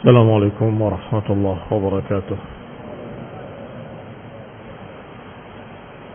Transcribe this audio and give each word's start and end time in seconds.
السلام 0.00 0.32
عليكم 0.32 0.80
ورحمة 0.80 1.28
الله 1.30 1.58
وبركاته. 1.70 2.38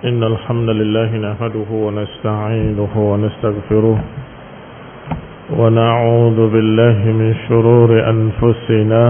إن 0.05 0.23
الحمد 0.23 0.69
لله 0.69 1.09
نحمده 1.17 1.69
ونستعينه 1.69 2.93
ونستغفره 2.97 3.97
ونعوذ 5.59 6.39
بالله 6.53 6.97
من 7.19 7.29
شرور 7.45 8.09
أنفسنا 8.09 9.03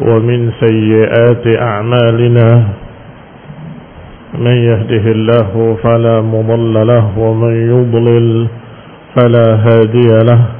ومن 0.00 0.40
سيئات 0.62 1.44
أعمالنا. 1.58 2.48
من 4.38 4.56
يهده 4.70 5.04
الله 5.16 5.50
فلا 5.82 6.16
مضل 6.22 6.86
له 6.86 7.04
ومن 7.18 7.54
يضلل 7.74 8.46
فلا 9.14 9.46
هادي 9.66 10.10
له. 10.30 10.59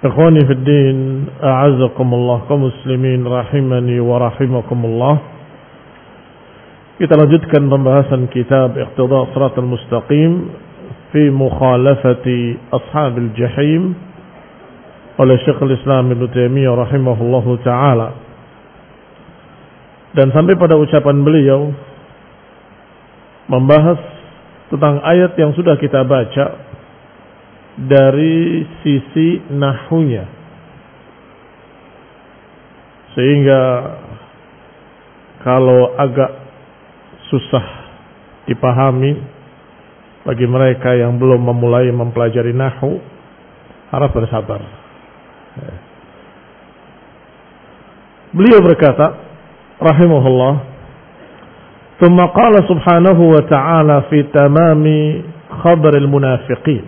Ikhwani 0.00 0.40
fi 0.48 0.54
din, 0.64 1.28
a'azzakumullah 1.44 2.48
kaum 2.48 2.72
muslimin 2.72 3.20
rahimani 3.20 4.00
wa 4.00 4.16
rahimakumullah. 4.16 5.14
Kita 6.96 7.20
lanjutkan 7.20 7.68
pembahasan 7.68 8.32
kitab 8.32 8.80
Iqtida 8.80 9.28
Shiratal 9.36 9.68
Mustaqim 9.68 10.56
fi 11.12 11.28
mukhalafati 11.28 12.56
ashabil 12.72 13.28
jahim 13.36 13.92
oleh 15.20 15.36
Syekhul 15.44 15.76
Islam 15.76 16.08
Ibnu 16.16 16.32
Taimiyah 16.32 16.80
rahimahullahu 16.80 17.60
taala. 17.60 18.16
Dan 20.16 20.32
sampai 20.32 20.56
pada 20.56 20.80
ucapan 20.80 21.20
beliau 21.20 21.76
membahas 23.52 24.00
tentang 24.72 25.04
ayat 25.04 25.36
yang 25.36 25.52
sudah 25.52 25.76
kita 25.76 26.08
baca 26.08 26.69
dari 27.79 28.63
sisi 28.81 29.43
nahunya. 29.51 30.25
Sehingga 33.15 33.61
kalau 35.43 35.95
agak 35.95 36.31
susah 37.31 37.65
dipahami 38.47 39.13
bagi 40.25 40.47
mereka 40.49 40.95
yang 40.97 41.21
belum 41.21 41.41
memulai 41.41 41.91
mempelajari 41.93 42.51
nahu 42.51 42.97
harap 43.93 44.11
bersabar. 44.11 44.61
Beliau 48.35 48.59
berkata 48.59 49.15
rahimahullah 49.79 50.75
ثم 51.95 52.19
قال 52.19 52.55
سبحانه 52.67 53.19
وتعالى 53.21 53.97
في 54.11 54.23
تمام 54.35 54.83
خبر 55.63 55.93
المنافقين 55.97 56.83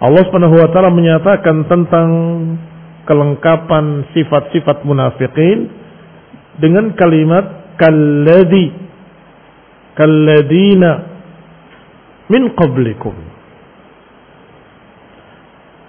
Allah 0.00 0.22
Subhanahu 0.24 0.56
wa 0.56 0.68
taala 0.72 0.88
menyatakan 0.88 1.68
tentang 1.68 2.08
kelengkapan 3.04 4.08
sifat-sifat 4.16 4.80
munafikin 4.88 5.68
dengan 6.56 6.96
kalimat 6.96 7.76
kalladhi 7.76 8.72
kalladina 9.92 11.04
min 12.32 12.48
qablikum. 12.56 13.12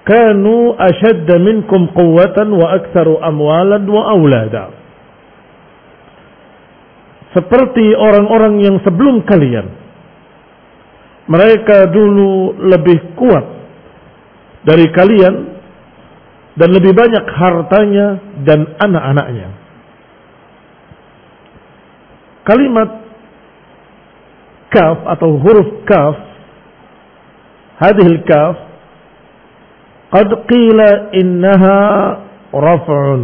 Kanu 0.03 0.75
ashadda 0.75 1.39
minkum 1.39 1.95
quwwatan 1.95 2.51
wa 2.51 2.67
aktsaru 2.75 3.16
amwalan 3.22 3.85
wa 3.88 4.11
aulada 4.11 4.81
seperti 7.31 7.95
orang-orang 7.95 8.59
yang 8.59 8.75
sebelum 8.83 9.23
kalian 9.23 9.72
mereka 11.31 11.88
dulu 11.88 12.59
lebih 12.59 13.16
kuat 13.16 13.60
dari 14.61 14.85
kalian 14.94 15.35
dan 16.55 16.69
lebih 16.69 16.94
banyak 16.94 17.25
hartanya 17.31 18.07
dan 18.45 18.67
anak-anaknya. 18.77 19.49
Kalimat 22.45 22.89
kaf 24.73 24.97
atau 25.17 25.38
huruf 25.39 25.85
kaf 25.85 26.17
hadhil 27.79 28.19
kaf 28.25 28.55
qad 30.11 30.29
qila 30.49 31.16
innaha 31.16 31.79
raf'un. 32.51 33.23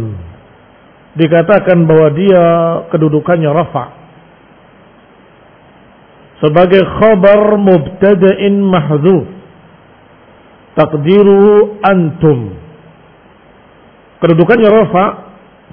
Dikatakan 1.18 1.82
bahwa 1.84 2.08
dia 2.14 2.44
kedudukannya 2.94 3.50
rafa. 3.50 3.86
Sebagai 6.38 6.86
khabar 6.86 7.58
mubtada'in 7.58 8.62
mahdhuf 8.62 9.37
takdiru 10.78 11.82
antum. 11.82 12.54
Kedudukannya 14.22 14.70
rafa 14.70 15.04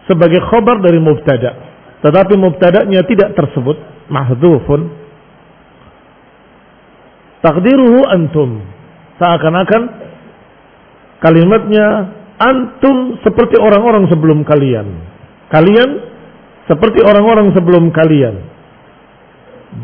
sebagai 0.09 0.41
khabar 0.49 0.81
dari 0.81 0.97
mubtada. 0.97 1.53
Tetapi 2.01 2.33
mubtadanya 2.37 3.05
tidak 3.05 3.37
tersebut, 3.37 3.77
mahdhufun. 4.09 4.89
Takdiruhu 7.45 8.01
antum. 8.09 8.65
Seakan-akan 9.21 9.81
kalimatnya 11.21 11.85
antum 12.41 13.21
seperti 13.21 13.61
orang-orang 13.61 14.09
sebelum 14.09 14.41
kalian. 14.41 14.87
Kalian 15.53 15.89
seperti 16.65 17.05
orang-orang 17.05 17.53
sebelum 17.53 17.93
kalian. 17.93 18.35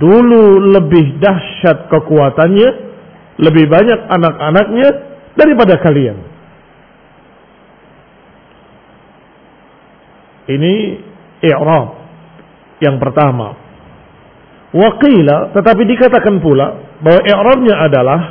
Dulu 0.01 0.71
lebih 0.77 1.21
dahsyat 1.21 1.89
kekuatannya, 1.89 2.69
lebih 3.41 3.65
banyak 3.69 3.99
anak-anaknya 4.09 5.10
daripada 5.35 5.79
kalian. 5.79 6.17
Ini 10.51 10.73
i'rab 11.45 11.87
yang 12.81 12.97
pertama. 12.97 13.55
Waqila, 14.71 15.51
tetapi 15.51 15.83
dikatakan 15.83 16.39
pula 16.39 16.97
bahwa 17.03 17.21
i'rabnya 17.27 17.75
adalah 17.75 18.21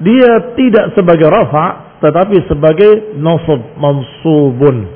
dia 0.00 0.52
tidak 0.58 0.92
sebagai 0.92 1.28
rafa 1.30 1.96
tetapi 2.04 2.36
sebagai 2.50 3.16
nasab 3.16 3.64
mansubun. 3.80 4.92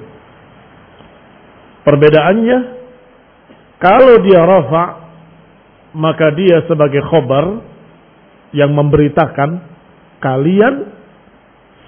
Perbedaannya 1.88 2.58
kalau 3.80 4.20
dia 4.20 4.44
rafa 4.44 4.84
maka 5.96 6.36
dia 6.36 6.68
sebagai 6.68 7.00
khobar 7.08 7.64
yang 8.52 8.76
memberitakan 8.76 9.64
kalian 10.20 10.97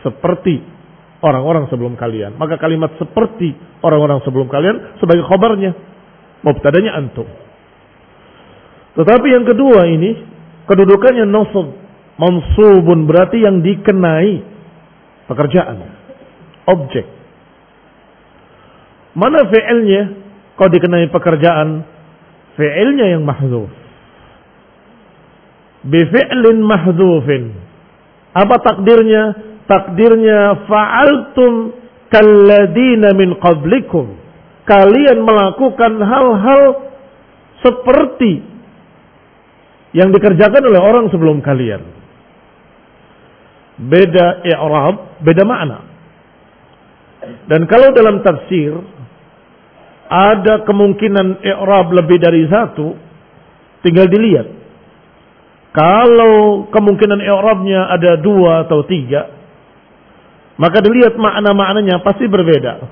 seperti 0.00 0.61
orang-orang 1.20 1.69
sebelum 1.69 1.97
kalian. 1.97 2.37
Maka 2.37 2.56
kalimat 2.56 2.97
seperti 2.97 3.52
orang-orang 3.85 4.25
sebelum 4.25 4.49
kalian 4.49 5.00
sebagai 5.00 5.25
khobarnya. 5.26 5.73
Mubtadanya 6.41 6.97
antum. 6.97 7.29
Tetapi 8.97 9.26
yang 9.29 9.44
kedua 9.44 9.85
ini 9.88 10.11
kedudukannya 10.64 11.29
nasab. 11.29 11.69
Mansubun 12.20 13.08
berarti 13.08 13.41
yang 13.41 13.64
dikenai 13.64 14.44
pekerjaan. 15.25 15.76
Objek. 16.69 17.06
Mana 19.17 19.49
fi'ilnya? 19.49 20.02
Kalau 20.56 20.69
dikenai 20.69 21.08
pekerjaan 21.08 21.85
fi'ilnya 22.56 23.17
yang 23.17 23.25
mahzuf 23.25 23.81
bifi'lin 25.85 26.61
mahzufin 26.61 27.56
apa 28.37 28.55
takdirnya 28.61 29.50
takdirnya 29.70 30.67
fa'altum 30.67 31.70
kalladina 32.11 33.14
min 33.14 33.38
qablikum 33.38 34.19
kalian 34.67 35.22
melakukan 35.22 36.02
hal-hal 36.02 36.62
seperti 37.62 38.43
yang 39.94 40.14
dikerjakan 40.14 40.62
oleh 40.70 40.81
orang 40.81 41.06
sebelum 41.11 41.43
kalian. 41.43 41.82
Beda 43.81 44.44
i'rab, 44.46 45.19
beda 45.25 45.43
makna. 45.43 45.78
Dan 47.49 47.66
kalau 47.66 47.90
dalam 47.96 48.23
tafsir 48.23 48.70
ada 50.11 50.62
kemungkinan 50.66 51.43
i'rab 51.43 51.90
lebih 51.90 52.19
dari 52.23 52.46
satu, 52.46 52.94
tinggal 53.82 54.06
dilihat. 54.06 54.46
Kalau 55.70 56.66
kemungkinan 56.70 57.23
i'rabnya 57.23 57.90
ada 57.94 58.19
dua 58.19 58.66
atau 58.66 58.82
tiga, 58.87 59.39
maka 60.60 60.84
dilihat 60.84 61.16
makna-maknanya 61.16 62.04
pasti 62.04 62.28
berbeda. 62.28 62.84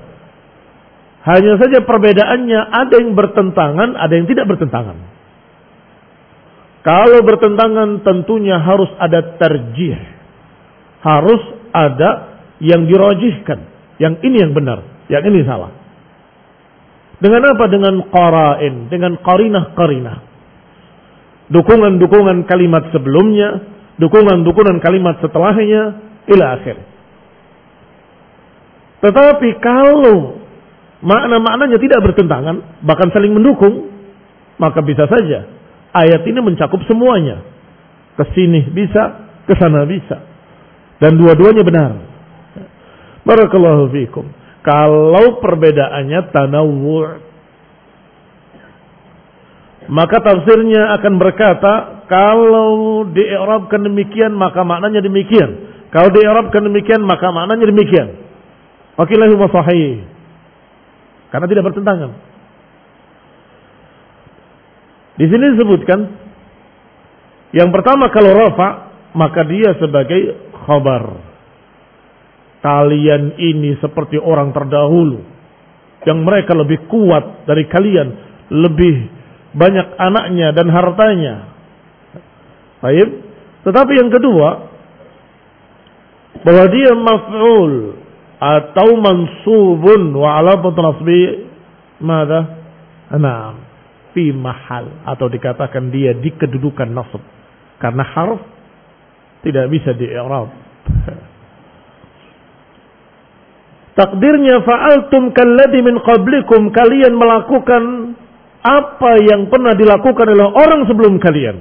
Hanya 1.29 1.53
saja 1.61 1.85
perbedaannya 1.85 2.61
ada 2.73 2.95
yang 2.97 3.13
bertentangan, 3.13 3.93
ada 3.93 4.13
yang 4.17 4.25
tidak 4.25 4.49
bertentangan. 4.49 4.97
Kalau 6.81 7.21
bertentangan 7.21 8.01
tentunya 8.01 8.57
harus 8.57 8.89
ada 8.97 9.37
terjih. 9.37 10.01
Harus 11.05 11.43
ada 11.69 12.41
yang 12.57 12.89
dirojihkan. 12.89 13.69
Yang 14.01 14.13
ini 14.25 14.37
yang 14.41 14.51
benar, 14.57 14.79
yang 15.11 15.21
ini 15.29 15.45
salah. 15.45 15.69
Dengan 17.21 17.53
apa? 17.53 17.65
Dengan 17.69 17.95
qara'in, 18.09 18.89
dengan 18.89 19.13
qarinah-qarinah. 19.21 20.17
Dukungan-dukungan 21.53 22.47
kalimat 22.49 22.89
sebelumnya, 22.95 23.59
dukungan-dukungan 23.99 24.79
kalimat 24.81 25.19
setelahnya, 25.21 25.81
ila 26.31 26.45
akhir. 26.57 26.98
Tetapi 28.99 29.49
kalau 29.63 30.39
makna-maknanya 30.99 31.79
tidak 31.79 32.03
bertentangan, 32.03 32.83
bahkan 32.83 33.07
saling 33.15 33.31
mendukung, 33.31 33.87
maka 34.59 34.83
bisa 34.83 35.07
saja 35.07 35.59
Ayat 35.89 36.21
ini 36.29 36.39
mencakup 36.41 36.85
semuanya. 36.85 37.41
Ke 38.13 38.29
sini 38.35 38.69
bisa, 38.69 39.25
ke 39.49 39.57
sana 39.57 39.87
bisa. 39.89 40.21
Dan 41.01 41.17
dua-duanya 41.17 41.63
benar. 41.65 41.91
Barakallahu 43.25 43.89
fiikum. 43.89 44.25
Kalau 44.61 45.39
perbedaannya 45.39 46.19
tanawwu' 46.35 47.31
maka 49.89 50.21
tafsirnya 50.21 50.93
akan 51.01 51.13
berkata 51.17 52.05
kalau 52.05 53.01
di'rabkan 53.09 53.81
demikian 53.89 54.37
maka 54.37 54.61
maknanya 54.61 55.01
demikian. 55.01 55.65
Kalau 55.89 56.13
di'rabkan 56.13 56.69
demikian 56.69 57.01
maka 57.01 57.33
maknanya 57.33 57.65
demikian. 57.65 58.28
Wakilahu 58.99 59.47
sahih. 59.47 60.03
Karena 61.31 61.47
tidak 61.47 61.71
bertentangan. 61.71 62.11
Di 65.15 65.25
sini 65.27 65.45
disebutkan 65.55 65.99
yang 67.55 67.71
pertama 67.71 68.11
kalau 68.11 68.35
rafa 68.35 68.91
maka 69.15 69.47
dia 69.47 69.75
sebagai 69.79 70.51
khabar. 70.67 71.31
Kalian 72.59 73.39
ini 73.39 73.79
seperti 73.79 74.19
orang 74.19 74.51
terdahulu 74.51 75.23
yang 76.03 76.27
mereka 76.27 76.51
lebih 76.51 76.91
kuat 76.91 77.47
dari 77.47 77.63
kalian, 77.71 78.07
lebih 78.51 79.07
banyak 79.55 79.95
anaknya 79.95 80.51
dan 80.51 80.67
hartanya. 80.67 81.35
Baik. 82.83 83.09
Tetapi 83.63 83.91
yang 83.95 84.11
kedua 84.11 84.49
bahwa 86.43 86.65
dia 86.71 86.91
maf'ul 86.95 87.98
atau 88.39 88.95
mansubun 88.97 90.15
wa 90.15 90.39
ala 90.39 90.57
nasbi. 90.63 91.51
Mada? 91.99 92.39
Naam 93.11 93.55
fi 94.15 94.31
mahal. 94.31 95.03
Atau 95.03 95.27
dikatakan 95.27 95.91
dia 95.91 96.15
di 96.15 96.31
kedudukan 96.31 96.87
nasab. 96.89 97.21
Karena 97.79 98.03
harf 98.03 98.39
tidak 99.39 99.71
bisa 99.71 99.95
di 99.95 100.03
i'rab 100.03 100.51
takdirnya 103.99 104.63
fa'altum 104.63 105.35
kalladhi 105.35 105.83
min 105.83 105.99
qablikum. 105.99 106.71
Kalian 106.71 107.19
melakukan 107.19 107.83
apa 108.63 109.11
yang 109.27 109.51
pernah 109.51 109.75
dilakukan 109.75 110.27
oleh 110.31 110.47
orang 110.55 110.81
sebelum 110.87 111.19
kalian. 111.19 111.57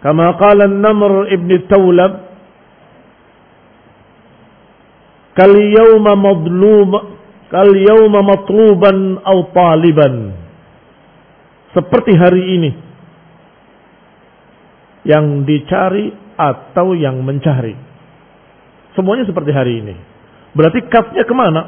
Kama 0.00 0.36
qala 0.40 0.68
Namr 0.68 1.32
ibn 1.32 1.48
Tawlab 1.68 2.12
kal 5.34 5.52
yawma 5.52 6.14
madlum 6.14 6.90
kal 7.50 7.70
yauma 7.70 8.20
matluban 8.26 9.22
au 9.22 9.50
taliban. 9.54 10.34
Seperti 11.74 12.12
hari 12.14 12.42
ini. 12.58 12.70
Yang 15.04 15.26
dicari 15.44 16.06
atau 16.34 16.96
yang 16.98 17.22
mencari. 17.22 17.76
Semuanya 18.94 19.26
seperti 19.26 19.50
hari 19.54 19.82
ini. 19.82 19.94
Berarti 20.54 20.86
kafnya 20.86 21.26
ke 21.26 21.34
mana? 21.34 21.62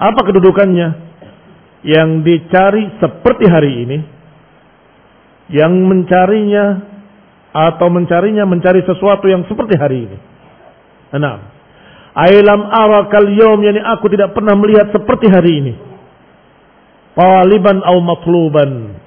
Apa 0.00 0.20
kedudukannya? 0.24 0.88
Yang 1.84 2.10
dicari 2.24 2.84
seperti 3.00 3.44
hari 3.48 3.72
ini. 3.88 3.98
Yang 5.50 5.72
mencarinya 5.80 6.64
atau 7.50 7.90
mencarinya 7.90 8.46
mencari 8.46 8.86
sesuatu 8.86 9.26
yang 9.26 9.42
seperti 9.50 9.74
hari 9.74 10.06
ini. 10.06 10.18
Enam. 11.10 11.38
Ailam 12.14 12.66
arakal 12.66 13.30
yom 13.30 13.62
yani 13.62 13.82
aku 13.82 14.10
tidak 14.10 14.34
pernah 14.34 14.54
melihat 14.58 14.90
seperti 14.90 15.26
hari 15.30 15.52
ini. 15.62 15.72
Taliban 17.14 17.82
au 17.82 17.98
matluban. 18.02 18.98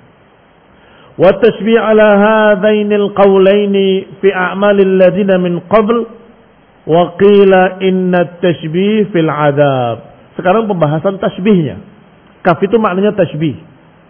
Wa 1.13 1.29
tashbih 1.39 1.77
ala 1.77 2.07
hadainil 2.19 3.11
qawlaini 3.15 4.17
fi 4.19 4.29
a'malil 4.33 4.97
ladina 4.97 5.39
min 5.39 5.61
qabl 5.69 6.09
wa 6.83 7.15
qila 7.15 7.79
inna 7.79 8.39
tashbih 8.43 9.11
fil 9.11 9.31
adab. 9.31 10.13
Sekarang 10.35 10.65
pembahasan 10.65 11.21
tasbihnya. 11.21 11.79
Kaf 12.43 12.59
itu 12.59 12.75
maknanya 12.81 13.15
tasbih. 13.15 13.55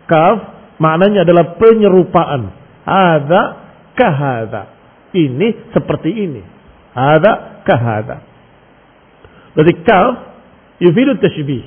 Kaf 0.10 0.38
maknanya 0.82 1.28
adalah 1.28 1.60
penyerupaan. 1.60 2.50
Ada 2.84 3.63
kahada. 3.98 4.74
Ini 5.14 5.74
seperti 5.74 6.10
ini. 6.10 6.42
Ada 6.94 7.64
kahada. 7.66 8.18
Berarti 9.54 9.74
kaf 9.86 10.14
yufidu 10.82 11.18
tashbih. 11.22 11.64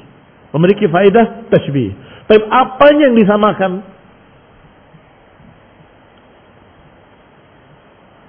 Memiliki 0.54 0.86
faedah 0.90 1.50
tashbih. 1.50 1.94
Tapi 2.26 2.42
apa 2.50 2.86
yang 2.98 3.14
disamakan? 3.14 3.72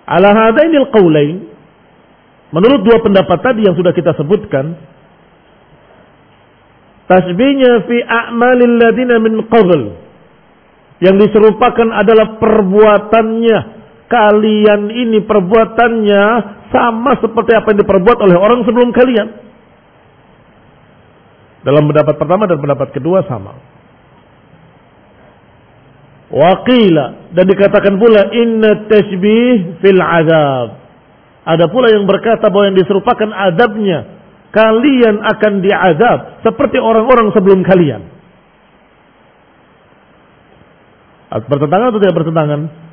Ala 0.07 0.29
hadainil 0.31 0.87
qawlain 0.93 1.51
menurut 2.55 2.79
dua 2.87 3.03
pendapat 3.03 3.43
tadi 3.43 3.67
yang 3.67 3.75
sudah 3.75 3.91
kita 3.91 4.15
sebutkan 4.15 4.79
tasbihnya 7.11 7.83
fi 7.83 7.97
a'malil 8.07 8.75
ladina 8.79 9.19
min 9.19 9.43
qabl 9.51 9.81
yang 11.03 11.19
diserupakan 11.19 11.91
adalah 11.91 12.39
perbuatannya 12.39 13.76
kalian 14.07 14.91
ini 14.91 15.19
perbuatannya 15.23 16.25
sama 16.71 17.19
seperti 17.19 17.51
apa 17.55 17.67
yang 17.71 17.79
diperbuat 17.83 18.17
oleh 18.23 18.35
orang 18.39 18.63
sebelum 18.63 18.91
kalian 18.95 19.27
dalam 21.67 21.83
pendapat 21.83 22.15
pertama 22.15 22.47
dan 22.47 22.63
pendapat 22.63 22.95
kedua 22.95 23.27
sama. 23.27 23.59
Waqila 26.27 27.35
dan 27.35 27.43
dikatakan 27.47 27.95
pula 27.99 28.31
inna 28.35 28.87
tashbih 28.87 29.79
fil 29.83 29.99
azab. 29.99 30.79
Ada 31.47 31.71
pula 31.71 31.91
yang 31.91 32.03
berkata 32.03 32.51
bahwa 32.51 32.71
yang 32.71 32.77
diserupakan 32.79 33.31
adabnya 33.31 34.19
kalian 34.51 35.23
akan 35.23 35.53
diazab 35.63 36.43
seperti 36.43 36.79
orang-orang 36.79 37.31
sebelum 37.31 37.63
kalian. 37.63 38.03
Bertentangan 41.27 41.91
atau 41.91 41.99
tidak 41.99 42.15
bertentangan? 42.15 42.86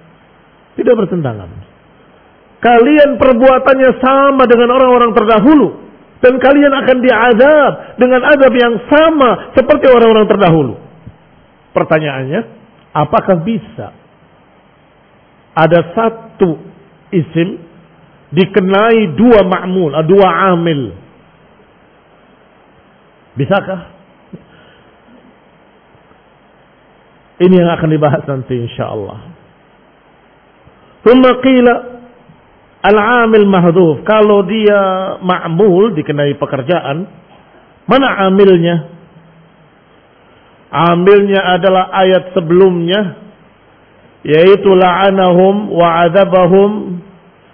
Tidak 0.75 0.95
bertentangan. 0.95 1.50
Kalian 2.59 3.21
perbuatannya 3.21 3.90
sama 4.00 4.49
dengan 4.49 4.73
orang-orang 4.73 5.12
terdahulu 5.12 5.69
dan 6.25 6.40
kalian 6.40 6.73
akan 6.73 6.97
diazab 7.04 7.73
dengan 8.00 8.25
azab 8.25 8.52
yang 8.57 8.75
sama 8.88 9.52
seperti 9.52 9.85
orang-orang 9.93 10.25
terdahulu. 10.25 10.75
Pertanyaannya, 11.76 12.40
apakah 12.97 13.45
bisa 13.45 13.93
ada 15.52 15.81
satu 15.93 16.57
isim 17.12 17.61
dikenai 18.33 19.12
dua 19.12 19.45
ma'mul, 19.45 19.93
dua 20.09 20.57
amil? 20.57 20.97
Bisakah? 23.37 23.81
Ini 27.45 27.54
yang 27.61 27.71
akan 27.76 27.90
dibahas 27.90 28.23
nanti 28.25 28.54
insyaallah. 28.57 29.33
Thumma 31.04 31.30
qila 31.44 31.75
al-amil 32.84 33.49
mahdhuf. 33.49 34.04
Kalau 34.08 34.44
dia 34.49 34.80
ma'mul 35.20 35.92
dikenai 35.96 36.37
pekerjaan, 36.40 37.06
mana 37.84 38.28
amilnya? 38.28 38.92
Amilnya 40.75 41.40
adalah 41.54 41.92
ayat 41.94 42.34
sebelumnya 42.34 43.23
yaitu 44.25 44.73
la'anahum 44.73 45.70
wa 45.70 46.08
adzabahum 46.08 46.99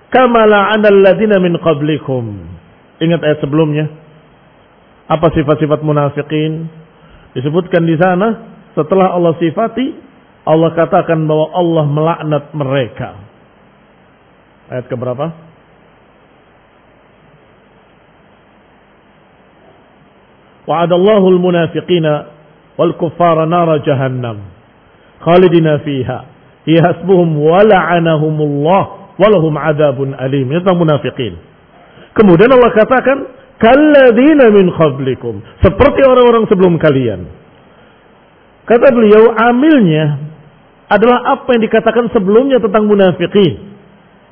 kama 0.08 0.46
la'ana 0.46 0.88
alladziina 0.88 1.36
min 1.42 1.58
qablikum. 1.58 2.24
Ingat 3.02 3.20
ayat 3.20 3.38
sebelumnya? 3.42 3.90
Apa 5.10 5.34
sifat-sifat 5.34 5.82
munafikin? 5.82 6.70
Disebutkan 7.34 7.82
di 7.84 7.98
sana 7.98 8.54
setelah 8.78 9.12
Allah 9.12 9.34
sifati 9.42 10.10
Allah 10.46 10.72
katakan 10.72 11.28
bahwa 11.28 11.46
Allah 11.52 11.84
melaknat 11.84 12.44
mereka. 12.56 13.29
Ayat 14.70 14.86
ke 14.86 14.94
berapa? 14.94 15.26
Wa'adallahu 20.70 21.26
al-munafiqina 21.34 22.12
wal 22.78 22.94
kuffara 22.94 23.44
nara 23.50 23.82
jahannam. 23.82 24.46
Khalidina 25.26 25.82
fiha. 25.82 26.18
Hiya 26.70 26.80
hasbuhum 26.86 27.34
wa 27.34 27.58
la'anahumullah 27.66 28.82
walahum 29.18 29.58
adabun 29.58 30.14
alim. 30.14 30.46
Itu 30.54 30.62
tentang 30.62 30.78
munafikin 30.78 31.50
kemudian 32.14 32.50
Allah 32.52 32.72
katakan 32.76 33.18
kalladzina 33.56 34.52
min 34.52 34.68
qablikum. 34.72 35.40
Seperti 35.64 36.00
orang-orang 36.04 36.44
sebelum 36.50 36.76
kalian. 36.76 37.24
Kata 38.66 38.86
beliau 38.94 39.34
amilnya 39.34 40.30
adalah 40.90 41.38
apa 41.38 41.48
yang 41.56 41.62
dikatakan 41.66 42.10
sebelumnya 42.14 42.62
tentang 42.62 42.86
munafikin 42.86 43.69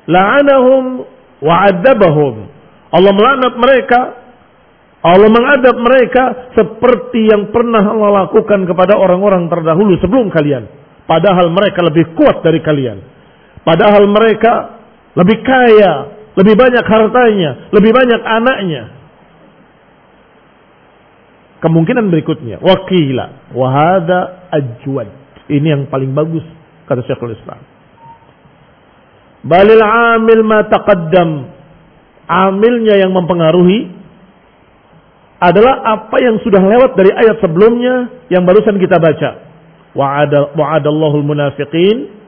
la'anahum 0.09 1.05
wa 1.39 1.55
Allah 2.89 3.11
melaknat 3.13 3.53
mereka 3.61 3.99
Allah 4.99 5.31
mengadab 5.31 5.79
mereka 5.79 6.51
seperti 6.59 7.31
yang 7.31 7.55
pernah 7.55 7.79
Allah 7.79 8.27
lakukan 8.27 8.67
kepada 8.67 8.99
orang-orang 8.99 9.47
terdahulu 9.47 9.95
sebelum 10.03 10.27
kalian. 10.27 10.67
Padahal 11.07 11.47
mereka 11.55 11.87
lebih 11.87 12.11
kuat 12.19 12.43
dari 12.43 12.59
kalian. 12.59 12.99
Padahal 13.63 14.03
mereka 14.11 14.75
lebih 15.15 15.39
kaya, 15.39 15.93
lebih 16.35 16.51
banyak 16.51 16.83
hartanya, 16.83 17.71
lebih 17.71 17.91
banyak 17.95 18.21
anaknya. 18.27 18.83
Kemungkinan 21.63 22.11
berikutnya, 22.11 22.59
wakila, 22.59 23.55
wahada 23.55 24.51
ajwad. 24.51 25.11
Ini 25.47 25.67
yang 25.79 25.83
paling 25.87 26.11
bagus, 26.11 26.43
kata 26.91 27.07
Syekhul 27.07 27.35
Islam. 27.39 27.59
Balil 29.45 29.83
amil 29.83 30.43
ma 30.43 30.67
taqaddam. 30.67 31.29
Amilnya 32.29 32.99
yang 33.01 33.11
mempengaruhi 33.15 33.89
adalah 35.39 35.81
apa 35.97 36.19
yang 36.19 36.37
sudah 36.43 36.61
lewat 36.61 36.99
dari 36.99 37.09
ayat 37.15 37.39
sebelumnya 37.39 38.27
yang 38.27 38.43
barusan 38.43 38.77
kita 38.77 38.99
baca. 38.99 39.49
Wa'adallahu 39.95 41.25
munafiqin 41.25 42.19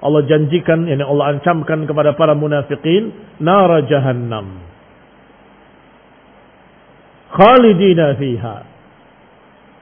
Allah 0.00 0.24
janjikan, 0.24 0.88
yani 0.88 1.04
Allah 1.04 1.36
ancamkan 1.36 1.84
kepada 1.84 2.16
para 2.16 2.32
munafiqin 2.32 3.12
nara 3.36 3.84
jahannam. 3.84 4.64
Khalidina 7.36 8.16
fiha. 8.16 8.56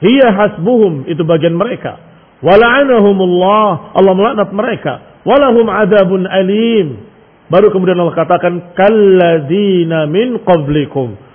Hiya 0.03 0.29
hasbuhum, 0.35 1.07
itu 1.07 1.23
bagian 1.23 1.55
mereka. 1.55 2.03
Wala'anahumullah, 2.43 3.95
Allah 3.95 4.13
melaknat 4.15 4.51
mereka. 4.51 5.18
Walahum 5.27 5.67
adabun 5.67 6.27
alim. 6.27 7.09
Baru 7.49 7.73
kemudian 7.73 7.97
Allah 7.97 8.19
katakan, 8.19 8.77
kalladina 8.77 10.05
min 10.05 10.43
qablikum 10.45 11.29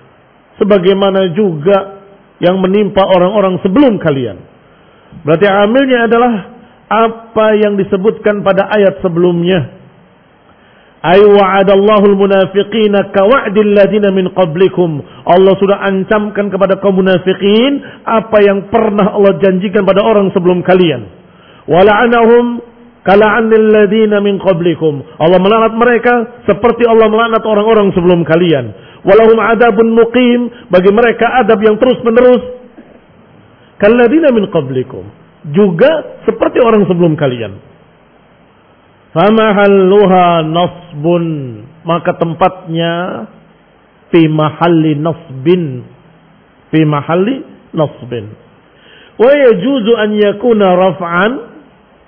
sebagaimana 0.58 1.34
juga 1.34 2.02
yang 2.42 2.58
menimpa 2.58 3.02
orang-orang 3.02 3.58
sebelum 3.62 3.98
kalian. 4.02 4.38
Berarti 5.22 5.46
amilnya 5.46 6.10
adalah 6.10 6.32
apa 6.90 7.46
yang 7.58 7.78
disebutkan 7.78 8.42
pada 8.42 8.68
ayat 8.74 9.00
sebelumnya. 9.00 9.82
Ay 11.04 11.20
wa'adallahu 11.20 12.16
al-munafiqina 12.16 13.12
kawa'dil 13.12 13.76
ladina 13.76 14.08
min 14.08 14.32
qablikum. 14.32 15.04
Allah 15.28 15.52
sudah 15.60 15.84
ancamkan 15.84 16.48
kepada 16.48 16.80
kaum 16.80 16.96
munafikin 16.96 17.84
apa 18.08 18.40
yang 18.40 18.72
pernah 18.72 19.12
Allah 19.12 19.36
janjikan 19.36 19.84
pada 19.84 20.00
orang 20.00 20.32
sebelum 20.32 20.64
kalian. 20.64 21.04
Wala'anahum 21.68 22.73
kala'anil 23.04 23.68
ladina 23.70 24.18
min 24.24 24.40
qablikum. 24.40 25.04
Allah 25.20 25.38
melaknat 25.38 25.74
mereka 25.76 26.14
seperti 26.48 26.88
Allah 26.88 27.12
melaknat 27.12 27.44
orang-orang 27.44 27.92
sebelum 27.92 28.24
kalian. 28.24 28.72
Walahum 29.04 29.38
adabun 29.38 29.92
muqim. 29.92 30.40
Bagi 30.72 30.90
mereka 30.90 31.44
adab 31.44 31.60
yang 31.60 31.76
terus 31.76 32.00
menerus. 32.00 32.42
Kalladina 33.76 34.32
min 34.32 34.48
qablikum. 34.48 35.04
Juga 35.52 36.24
seperti 36.24 36.58
orang 36.64 36.88
sebelum 36.88 37.14
kalian. 37.20 37.60
Famahalluha 39.12 40.48
nasbun. 40.48 41.24
Maka 41.84 42.16
tempatnya 42.16 42.92
fi 44.08 44.24
mahalli 44.26 44.96
nasbin. 44.96 45.84
Fi 46.72 46.80
mahalli 46.88 47.44
nasbin. 47.76 48.32
Wa 49.20 49.30
yajuzu 49.30 49.92
an 50.00 50.10
yakuna 50.16 50.66
raf'an. 50.72 51.53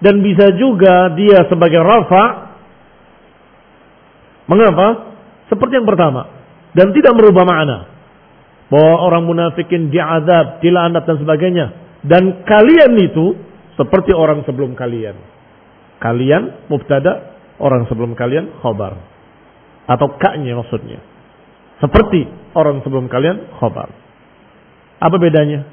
Dan 0.01 0.21
bisa 0.21 0.53
juga 0.57 1.13
dia 1.17 1.47
sebagai 1.49 1.81
rafa. 1.81 2.25
Mengapa? 4.47 5.17
Seperti 5.47 5.79
yang 5.79 5.89
pertama 5.89 6.37
dan 6.77 6.93
tidak 6.93 7.17
merubah 7.17 7.49
makna 7.49 7.79
bahwa 8.69 8.95
orang 9.09 9.25
munafikin 9.25 9.89
diazab, 9.89 10.61
dilaknat 10.61 11.09
dan 11.09 11.17
sebagainya. 11.17 11.67
Dan 12.05 12.45
kalian 12.45 12.93
itu 13.01 13.33
seperti 13.81 14.13
orang 14.13 14.45
sebelum 14.45 14.77
kalian. 14.77 15.17
Kalian 15.97 16.69
mubtada, 16.69 17.41
orang 17.57 17.89
sebelum 17.89 18.13
kalian 18.13 18.61
khobar. 18.61 19.01
Atau 19.89 20.21
kaknya 20.21 20.61
maksudnya. 20.61 21.01
Seperti 21.81 22.29
orang 22.53 22.85
sebelum 22.85 23.09
kalian 23.09 23.57
khobar. 23.57 23.89
Apa 25.01 25.17
bedanya? 25.17 25.65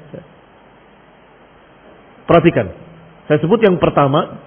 Perhatikan. 2.24 2.83
Saya 3.24 3.38
sebut 3.40 3.60
yang 3.64 3.80
pertama 3.80 4.40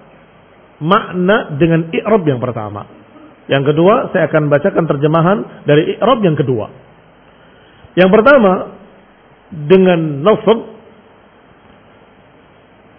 makna 0.78 1.58
dengan 1.58 1.90
i'rab 1.90 2.22
yang 2.22 2.38
pertama. 2.38 2.86
Yang 3.48 3.74
kedua, 3.74 4.12
saya 4.12 4.28
akan 4.28 4.52
bacakan 4.52 4.84
terjemahan 4.86 5.38
dari 5.66 5.96
i'rab 5.98 6.20
yang 6.22 6.36
kedua. 6.38 6.70
Yang 7.98 8.10
pertama, 8.14 8.52
dengan 9.48 10.22
nasab 10.22 10.58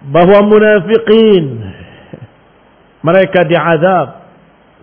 bahwa 0.10 0.40
munafikin 0.48 1.46
mereka 3.00 3.46
diazab 3.48 4.08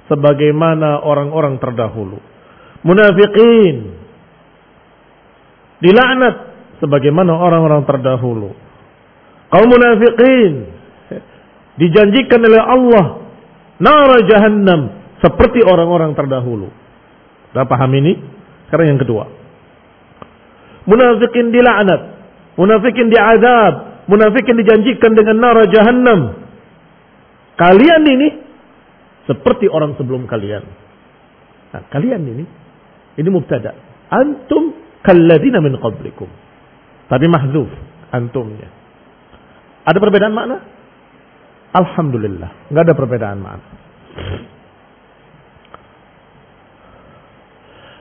sebagaimana 0.08 1.02
orang-orang 1.02 1.58
terdahulu. 1.60 2.22
Munafikin 2.86 3.96
dilaknat 5.82 6.34
sebagaimana 6.80 7.34
orang-orang 7.34 7.82
terdahulu. 7.84 8.54
Kaum 9.50 9.68
munafikin 9.68 10.75
dijanjikan 11.76 12.40
oleh 12.40 12.62
Allah 12.62 13.06
nara 13.80 14.18
jahannam 14.24 14.80
seperti 15.20 15.64
orang-orang 15.64 16.12
terdahulu. 16.12 16.68
Kita 17.52 17.64
paham 17.64 17.92
ini? 17.96 18.12
Sekarang 18.68 18.96
yang 18.96 19.00
kedua. 19.00 19.24
Munafikin 20.84 21.50
dilaknat. 21.50 22.00
Munafikin 22.60 23.08
diazab. 23.08 24.06
Munafikin 24.06 24.60
dijanjikan 24.60 25.12
dengan 25.16 25.36
nara 25.40 25.64
jahannam. 25.66 26.46
Kalian 27.56 28.02
ini 28.04 28.28
seperti 29.24 29.66
orang 29.66 29.96
sebelum 29.96 30.28
kalian. 30.28 30.62
Nah, 31.72 31.82
kalian 31.88 32.22
ini 32.22 32.44
ini 33.16 33.28
mubtada. 33.32 33.72
Antum 34.12 34.76
kalladina 35.00 35.64
min 35.64 35.80
qablikum. 35.80 36.28
Tapi 37.08 37.26
mahzuf 37.26 37.70
antumnya. 38.12 38.68
Ada 39.86 39.98
perbedaan 39.98 40.34
makna? 40.34 40.75
Alhamdulillah, 41.76 42.72
nggak 42.72 42.84
ada 42.88 42.94
perbedaan 42.96 43.38
makna. 43.44 43.68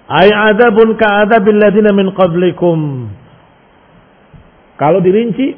Ay 0.06 0.30
adabun 0.30 0.96
ka'adabil 0.96 1.58
ladina 1.58 1.90
min 1.92 2.14
qablikum. 2.14 3.10
Kalau 4.78 5.02
dirinci 5.02 5.58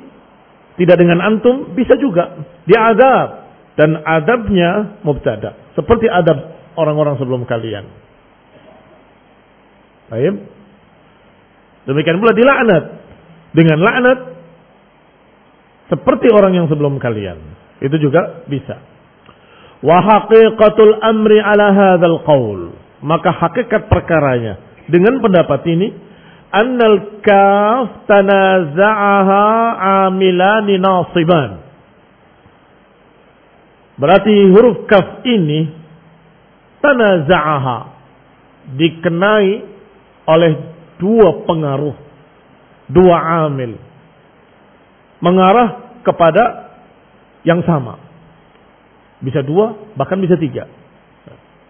tidak 0.79 0.97
dengan 0.97 1.19
antum 1.19 1.75
bisa 1.75 1.99
juga 1.99 2.47
diadab 2.63 3.49
dan 3.75 4.01
adabnya 4.07 5.01
mubtada 5.03 5.73
seperti 5.75 6.07
adab 6.07 6.57
orang-orang 6.79 7.19
sebelum 7.19 7.43
kalian. 7.43 7.85
Baik. 10.07 10.47
Demikian 11.83 12.19
pula 12.23 12.31
dilaknat 12.31 12.83
dengan 13.51 13.77
laknat 13.83 14.19
seperti 15.91 16.27
orang 16.31 16.55
yang 16.55 16.67
sebelum 16.71 16.99
kalian. 17.03 17.66
Itu 17.77 17.95
juga 18.01 18.45
bisa. 18.49 18.81
Wa 19.85 20.01
haqiqatul 20.01 20.97
amri 21.05 21.37
ala 21.37 21.69
hadzal 21.73 22.19
qaul. 22.25 22.73
Maka 23.05 23.29
hakikat 23.29 23.93
perkaranya 23.93 24.57
dengan 24.89 25.21
pendapat 25.21 25.61
ini 25.69 25.93
annal 26.49 27.21
kaf 27.21 28.09
tanaza'aha 28.09 29.45
amilani 30.09 30.81
nasiban. 30.81 31.61
Berarti 34.01 34.33
huruf 34.49 34.89
kaf 34.89 35.21
ini 35.25 35.69
tanaza'aha 36.81 37.77
dikenai 38.77 39.49
oleh 40.27 40.53
dua 40.97 41.45
pengaruh, 41.45 41.95
dua 42.89 43.17
amil. 43.45 43.77
Mengarah 45.17 46.01
kepada 46.05 46.66
yang 47.45 47.61
sama. 47.65 47.99
Bisa 49.21 49.41
dua, 49.41 49.93
bahkan 49.97 50.21
bisa 50.21 50.37
tiga. 50.37 50.69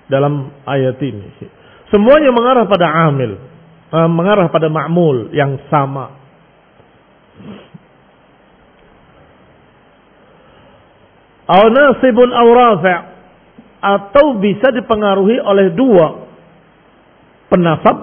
Dalam 0.08 0.52
ayat 0.64 1.00
ini. 1.04 1.28
Semuanya 1.92 2.32
mengarah 2.32 2.68
pada 2.68 2.88
amil. 3.12 3.40
Eh, 3.88 4.10
mengarah 4.12 4.52
pada 4.52 4.68
ma'mul 4.68 5.32
yang 5.32 5.56
sama. 5.72 6.12
Au 11.48 11.72
nasibun 11.72 12.28
atau 13.78 14.26
bisa 14.44 14.68
dipengaruhi 14.76 15.40
oleh 15.40 15.72
dua 15.72 16.28
penasab 17.48 17.98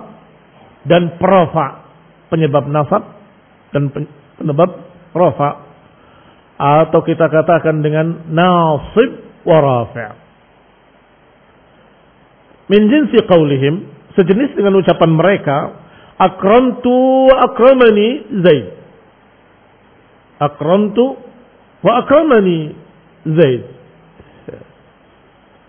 dan 0.89 1.21
profa 1.21 1.85
penyebab 2.33 2.65
nasab 2.73 3.05
dan 3.73 3.93
penyebab 4.41 4.71
rofa 5.13 5.64
atau 6.55 7.01
kita 7.03 7.27
katakan 7.29 7.83
dengan 7.83 8.31
nasib 8.31 9.11
wa 9.43 9.59
rafi' 9.59 10.25
min 12.71 12.83
jinsi 12.89 13.19
qaulihim 13.29 13.85
sejenis 14.17 14.57
dengan 14.57 14.79
ucapan 14.81 15.11
mereka 15.13 15.59
akramtu 16.19 17.29
akramani 17.31 18.09
Zaid. 18.41 18.67
Akramtu 20.39 21.19
wa 21.83 21.93
akramani 22.03 22.75
Zaid. 23.27 23.63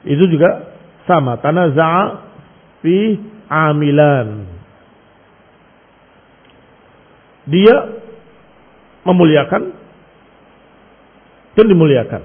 Itu 0.05 0.23
juga 0.29 0.77
sama 1.09 1.41
tanaza'a 1.41 2.03
fi 2.85 3.17
amilan. 3.49 4.45
Dia 7.45 7.75
memuliakan 9.05 9.84
dan 11.55 11.65
dimuliakan. 11.71 12.23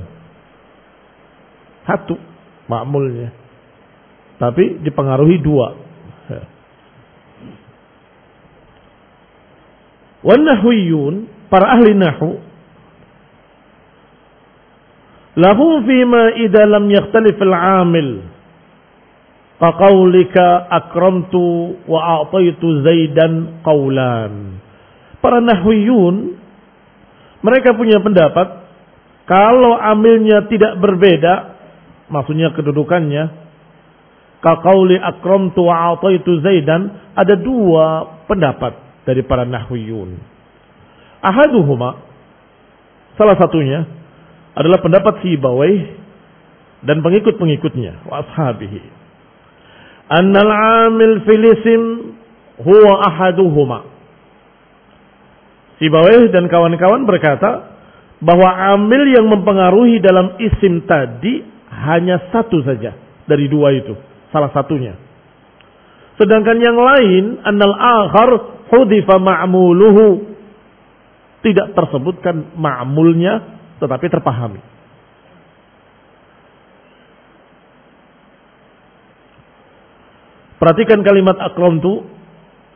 Satu 1.86 2.14
makmulnya. 2.66 3.30
Tapi 4.36 4.82
dipengaruhi 4.82 5.38
dua. 5.40 5.68
Wanahwiyun 10.20 11.48
para 11.48 11.80
ahli 11.80 11.96
nahu 11.96 12.36
lahu 15.40 15.80
fima 15.88 16.36
idza 16.36 16.68
lam 16.68 16.84
yakhtalif 16.92 17.40
al-amil 17.40 18.20
faqaulika 19.56 20.68
akramtu 20.68 21.80
wa 21.88 22.20
a'taitu 22.20 22.84
zaidan 22.84 23.64
qawlan. 23.64 24.60
Para 25.24 25.40
nahwiyun 25.40 26.36
mereka 27.40 27.72
punya 27.72 27.96
pendapat 28.04 28.59
kalau 29.30 29.78
amilnya 29.78 30.50
tidak 30.50 30.82
berbeda 30.82 31.54
maksudnya 32.10 32.50
kedudukannya 32.50 33.30
kaqauli 34.42 34.98
akramtu 34.98 35.70
wa 35.70 35.94
a'taitu 35.94 36.42
zaidan 36.42 37.14
ada 37.14 37.38
dua 37.38 38.18
pendapat 38.26 38.74
dari 39.06 39.22
para 39.22 39.46
nahwiyun. 39.46 40.18
Ahaduhuma 41.22 42.02
salah 43.14 43.38
satunya 43.38 43.86
adalah 44.58 44.82
pendapat 44.82 45.22
si 45.22 45.38
Bawai 45.38 45.72
dan 46.82 46.98
pengikut-pengikutnya 47.04 48.10
wa. 48.10 48.24
Annal 50.10 50.52
amil 50.90 51.22
fil 51.22 51.44
isim 51.54 51.82
huwa 52.66 53.06
ahaduhuma. 53.06 53.86
Si 55.78 55.86
Bawai 55.86 56.28
dan 56.34 56.50
kawan-kawan 56.50 57.06
berkata 57.06 57.79
bahwa 58.20 58.76
amil 58.76 59.02
yang 59.16 59.26
mempengaruhi 59.32 59.98
dalam 60.04 60.36
isim 60.36 60.84
tadi 60.84 61.40
hanya 61.72 62.28
satu 62.28 62.60
saja 62.60 62.92
dari 63.24 63.48
dua 63.48 63.72
itu, 63.72 63.96
salah 64.28 64.52
satunya. 64.52 64.96
Sedangkan 66.20 66.60
yang 66.60 66.76
lain 66.76 67.40
annal 67.48 67.72
akhar 67.72 68.30
hudifa 68.68 69.16
ma'muluhu 69.16 70.36
tidak 71.40 71.72
tersebutkan 71.72 72.52
ma'mulnya 72.60 73.56
tetapi 73.80 74.06
terpahami. 74.12 74.60
Perhatikan 80.60 81.00
kalimat 81.00 81.40
akramtu 81.40 82.04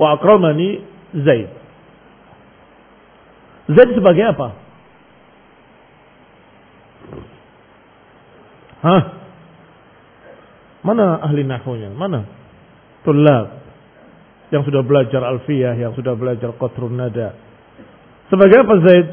wa 0.00 0.16
akramani 0.16 0.80
Zaid. 1.12 1.52
Zaid 3.68 3.90
sebagai 3.92 4.24
apa? 4.24 4.63
Hah? 8.84 9.02
Mana 10.84 11.24
ahli 11.24 11.40
nahwunya? 11.48 11.88
Mana? 11.96 12.28
Tulab 13.00 13.64
yang 14.52 14.60
sudah 14.60 14.84
belajar 14.84 15.24
alfiyah, 15.24 15.72
yang 15.80 15.96
sudah 15.96 16.12
belajar 16.12 16.52
qatrun 16.60 17.00
nada. 17.00 17.32
Sebagai 18.28 18.60
apa 18.60 18.74
Zaid? 18.84 19.08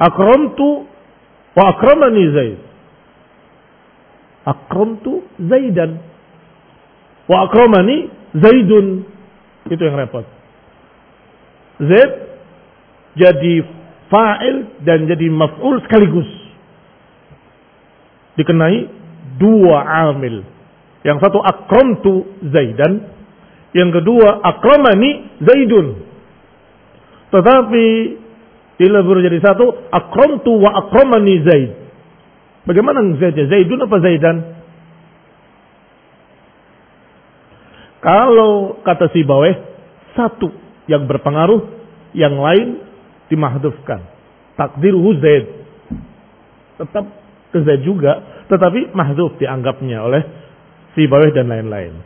Akramtu 0.00 0.88
wa 1.52 1.64
akramani 1.76 2.24
Zaid. 2.32 2.60
Akramtu 4.48 5.12
Zaidan. 5.36 6.00
Wa 7.28 7.52
akramani 7.52 8.08
Zaidun. 8.40 9.04
Itu 9.68 9.82
yang 9.84 10.00
repot. 10.00 10.24
Zaid 11.76 12.12
jadi 13.20 13.54
fa'il 14.08 14.80
dan 14.80 15.04
jadi 15.04 15.28
maf'ul 15.28 15.84
sekaligus. 15.84 16.45
Dikenai 18.36 18.78
dua 19.40 19.78
amil. 20.12 20.44
Yang 21.02 21.18
satu 21.24 21.38
akramtu 21.40 22.40
Zaidan 22.52 23.16
yang 23.76 23.92
kedua, 23.92 24.40
akramani 24.40 25.36
Zaidun. 25.44 26.00
Tetapi 27.28 27.86
bila 28.80 29.04
jadi 29.20 29.38
satu, 29.44 29.68
akramtu 29.92 30.56
wa 30.56 30.72
akramani 30.80 31.44
Zaid. 31.44 31.70
Bagaimana 32.64 33.04
Zaid? 33.20 33.36
Zaidun 33.36 33.84
apa 33.84 33.96
Zaidan? 34.00 34.36
Kalau 38.00 38.80
kata 38.80 39.12
si 39.12 39.20
Baweh, 39.28 39.60
satu 40.16 40.48
yang 40.88 41.04
berpengaruh, 41.04 41.68
yang 42.16 42.32
lain 42.32 42.80
dimahdufkan. 43.28 44.08
Takdiruhu 44.56 45.20
Zaid. 45.20 45.44
Tetap 46.80 47.04
ke 47.56 47.64
Zaid 47.64 47.82
juga, 47.88 48.44
tetapi 48.52 48.92
mahduf 48.92 49.40
dianggapnya 49.40 50.04
oleh 50.04 50.22
si 50.92 51.08
Baweh 51.08 51.32
dan 51.32 51.48
lain-lain. 51.48 51.96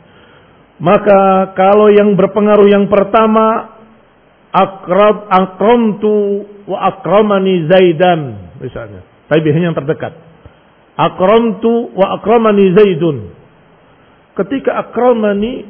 Maka 0.81 1.53
kalau 1.53 1.91
yang 1.91 2.15
berpengaruh 2.15 2.65
yang 2.71 2.87
pertama 2.89 3.77
akrab 4.49 5.29
akramtu 5.29 6.47
wa 6.65 6.77
akramani 6.89 7.69
Zaidan 7.69 8.51
misalnya. 8.57 9.05
Tapi 9.29 9.39
biasanya 9.45 9.71
yang 9.71 9.77
terdekat. 9.77 10.13
Akramtu 10.97 11.95
wa 11.95 12.19
akramani 12.19 12.75
Zaidun. 12.75 13.31
Ketika 14.35 14.89
akramani 14.89 15.69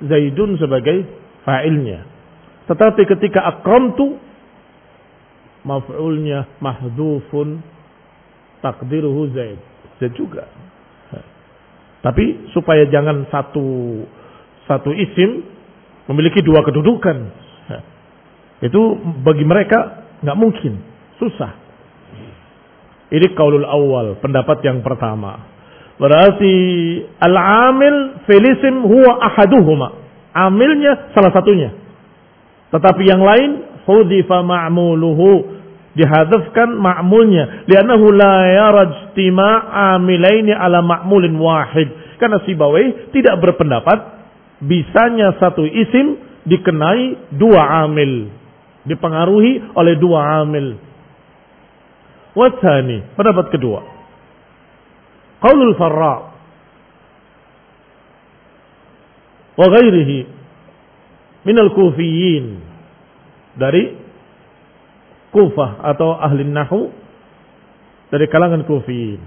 Zaidun 0.00 0.56
sebagai 0.56 1.04
fa'ilnya. 1.44 2.06
Tetapi 2.64 3.02
ketika 3.04 3.44
akramtu 3.44 4.16
maf'ulnya 5.66 6.48
mahdhufun 6.62 7.60
takdiruhu 8.64 9.28
Zaid. 9.36 9.60
Zaid 10.00 10.16
juga. 10.16 10.48
Tapi 12.00 12.52
supaya 12.52 12.88
jangan 12.88 13.28
satu 13.28 13.64
satu 14.64 14.92
isim 14.92 15.44
memiliki 16.08 16.40
dua 16.40 16.64
kedudukan. 16.64 17.16
Itu 18.64 18.96
bagi 19.24 19.44
mereka 19.44 20.08
nggak 20.24 20.38
mungkin, 20.40 20.80
susah. 21.20 21.52
Ini 23.12 23.36
kaulul 23.36 23.68
awal, 23.68 24.16
pendapat 24.20 24.64
yang 24.64 24.80
pertama. 24.80 25.52
Berarti 26.00 26.54
al-amil 27.20 28.24
filisim 28.26 28.82
huwa 28.88 29.20
ahaduhuma. 29.30 29.88
Amilnya 30.34 31.14
salah 31.14 31.30
satunya. 31.30 31.70
Tetapi 32.74 33.02
yang 33.06 33.22
lain 33.22 33.50
hudifa 33.86 34.42
ma'muluhu 34.42 35.53
dihadafkan 35.94 36.74
ma'mulnya 36.74 37.66
li'annahu 37.70 38.06
la 38.10 38.36
yaraj 38.50 38.92
amilaini 39.14 40.52
ala 40.52 40.82
ma'mulin 40.82 41.38
wahid. 41.38 42.18
Karena 42.18 42.42
Sibawai 42.46 43.10
tidak 43.14 43.38
berpendapat 43.42 43.98
bisanya 44.62 45.34
satu 45.38 45.66
isim 45.66 46.18
dikenai 46.46 47.34
dua 47.34 47.86
amil. 47.86 48.30
Dipengaruhi 48.84 49.74
oleh 49.74 49.94
dua 49.96 50.44
amil. 50.44 50.76
Wathani 52.34 53.14
pendapat 53.14 53.54
kedua. 53.54 53.80
Qaulul 55.40 55.78
farra 55.78 56.34
wa 59.54 59.66
ghairihi 59.70 60.18
min 61.46 61.56
al-kufiyin 61.62 62.46
dari 63.54 64.03
Kufah 65.34 65.82
atau 65.82 66.14
ahli 66.14 66.46
nahu 66.46 66.94
dari 68.14 68.30
kalangan 68.30 68.62
kufiyin. 68.62 69.18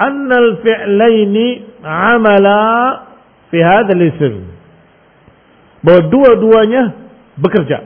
Annal 0.00 0.64
fi'laini 0.64 1.76
amala 1.84 2.64
fi 3.52 3.60
hadzal 3.60 4.00
ism. 4.00 4.34
Bahwa 5.84 6.08
dua-duanya 6.08 6.82
bekerja. 7.36 7.84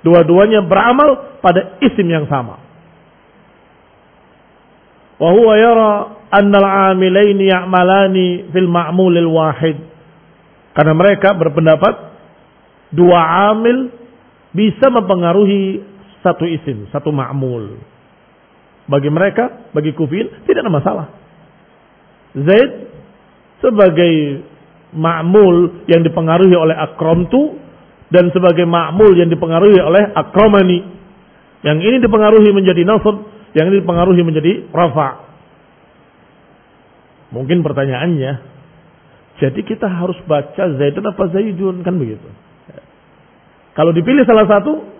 Dua-duanya 0.00 0.64
beramal 0.64 1.38
pada 1.44 1.76
isim 1.84 2.08
yang 2.08 2.24
sama. 2.32 2.58
Wa 5.20 5.30
huwa 5.30 5.54
yara 5.60 5.92
annal 6.32 6.66
amilaini 6.96 7.52
ya'malani 7.52 8.48
fil 8.50 8.66
ma'mulil 8.72 9.28
wahid. 9.28 9.78
Karena 10.72 10.96
mereka 10.96 11.36
berpendapat 11.36 11.94
dua 12.96 13.52
amil 13.52 13.92
bisa 14.56 14.88
mempengaruhi 14.88 15.91
satu 16.22 16.46
isim, 16.46 16.88
satu 16.94 17.10
ma'mul. 17.10 17.76
Bagi 18.86 19.10
mereka, 19.10 19.70
bagi 19.74 19.94
kufin, 19.94 20.30
tidak 20.46 20.66
ada 20.66 20.72
masalah. 20.72 21.06
Zaid 22.32 22.70
sebagai 23.62 24.42
ma'mul 24.94 25.86
yang 25.86 26.02
dipengaruhi 26.02 26.56
oleh 26.56 26.74
akramtu 26.74 27.58
dan 28.10 28.30
sebagai 28.34 28.66
ma'mul 28.66 29.14
yang 29.18 29.30
dipengaruhi 29.30 29.78
oleh 29.78 30.10
akramani. 30.14 30.80
Yang 31.62 31.78
ini 31.86 31.96
dipengaruhi 32.02 32.50
menjadi 32.50 32.82
nasab, 32.82 33.22
yang 33.54 33.70
ini 33.70 33.82
dipengaruhi 33.82 34.22
menjadi 34.26 34.66
rafa. 34.74 35.30
Mungkin 37.32 37.64
pertanyaannya, 37.64 38.32
jadi 39.40 39.60
kita 39.64 39.88
harus 39.88 40.18
baca 40.28 40.62
Zaidun 40.76 41.06
apa 41.08 41.22
Zaidun 41.32 41.80
kan 41.80 41.96
begitu. 41.96 42.28
Kalau 43.72 43.96
dipilih 43.96 44.28
salah 44.28 44.44
satu, 44.44 44.91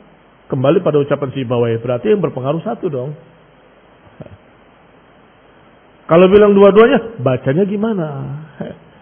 Kembali 0.52 0.84
pada 0.84 1.00
ucapan 1.00 1.32
si 1.32 1.48
bawah 1.48 1.72
berarti 1.80 2.12
yang 2.12 2.20
berpengaruh 2.20 2.60
satu 2.60 2.92
dong. 2.92 3.16
Kalau 6.04 6.28
bilang 6.28 6.52
dua-duanya, 6.52 7.24
bacanya 7.24 7.64
gimana? 7.64 8.08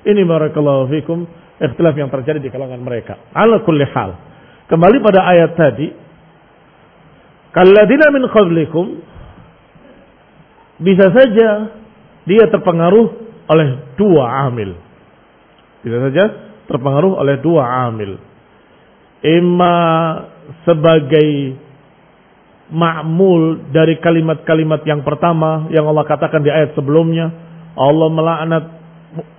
Ini 0.07 0.23
barakallahu 0.23 0.87
fikum 0.95 1.27
ikhtilaf 1.59 1.99
yang 1.99 2.07
terjadi 2.07 2.39
di 2.39 2.55
kalangan 2.55 2.79
mereka. 2.79 3.19
Ala 3.35 3.67
kulli 3.67 3.83
hal. 3.83 4.15
Kembali 4.71 4.97
pada 5.03 5.27
ayat 5.27 5.51
tadi. 5.59 5.91
Kalladina 7.51 8.15
min 8.15 8.25
qablikum 8.31 8.87
bisa 10.79 11.11
saja 11.11 11.75
dia 12.31 12.45
terpengaruh 12.47 13.07
oleh 13.51 13.69
dua 13.99 14.47
amil. 14.47 14.79
Bisa 15.83 15.99
saja 15.99 16.25
terpengaruh 16.71 17.19
oleh 17.19 17.43
dua 17.43 17.91
amil. 17.91 18.23
Ima 19.21 19.77
sebagai 20.67 21.57
ma'mul 22.71 23.71
dari 23.75 23.99
kalimat-kalimat 23.99 24.87
yang 24.87 25.03
pertama 25.03 25.67
yang 25.75 25.91
Allah 25.91 26.07
katakan 26.07 26.41
di 26.41 26.51
ayat 26.51 26.73
sebelumnya. 26.79 27.31
Allah 27.75 28.09
melaknat 28.11 28.65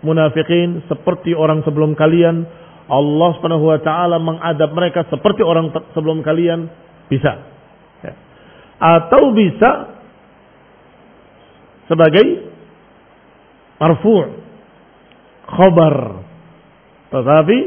munafikin 0.04 0.84
seperti 0.92 1.32
orang 1.32 1.64
sebelum 1.64 1.96
kalian. 1.96 2.44
Allah 2.92 3.30
Subhanahu 3.40 3.72
wa 3.72 3.80
taala 3.80 4.20
mengadab 4.20 4.76
mereka 4.76 5.08
seperti 5.08 5.44
orang 5.48 5.72
sebelum 5.96 6.20
kalian. 6.24 6.68
Bisa. 7.08 7.40
Ya. 8.04 8.14
Atau 8.80 9.32
bisa 9.32 9.96
sebagai 11.88 12.52
marfu' 13.80 14.28
khabar. 15.48 15.96
Tetapi 17.12 17.58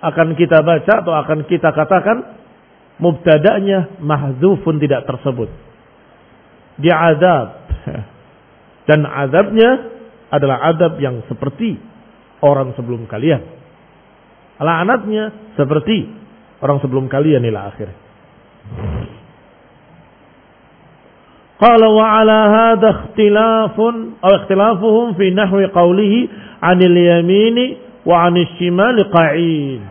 akan 0.00 0.28
kita 0.34 0.58
baca 0.62 0.92
atau 1.02 1.12
akan 1.14 1.38
kita 1.46 1.70
katakan 1.70 2.39
mubtada'nya 3.00 3.98
mahzufun 4.04 4.76
tidak 4.78 5.08
tersebut. 5.08 5.48
Dia 6.78 6.94
azab. 7.16 7.48
Dan 8.88 9.08
azabnya 9.08 9.70
adalah 10.30 10.62
azab 10.70 11.00
yang 11.02 11.24
seperti 11.26 11.80
orang 12.44 12.76
sebelum 12.76 13.08
kalian. 13.08 13.42
Laknatnya 14.60 15.56
seperti 15.56 16.04
orang 16.60 16.78
sebelum 16.84 17.08
kalian 17.08 17.40
ila 17.48 17.72
akhir. 17.72 17.88
Qala 21.60 21.86
wa 21.92 22.06
ala 22.20 22.38
hadha 22.48 22.88
ikhtilafun 22.88 24.20
aw 24.20 24.30
ikhtilafuhum 24.44 25.16
fi 25.16 25.32
nahwi 25.32 25.68
qawlihi 25.68 26.18
'anil 26.60 26.96
yamini 26.96 27.66
wa 28.04 28.28
'anil 28.28 28.48
shimali 28.56 29.04
qa'id. 29.08 29.82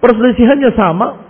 Perselisihannya 0.00 0.70
sama 0.76 1.25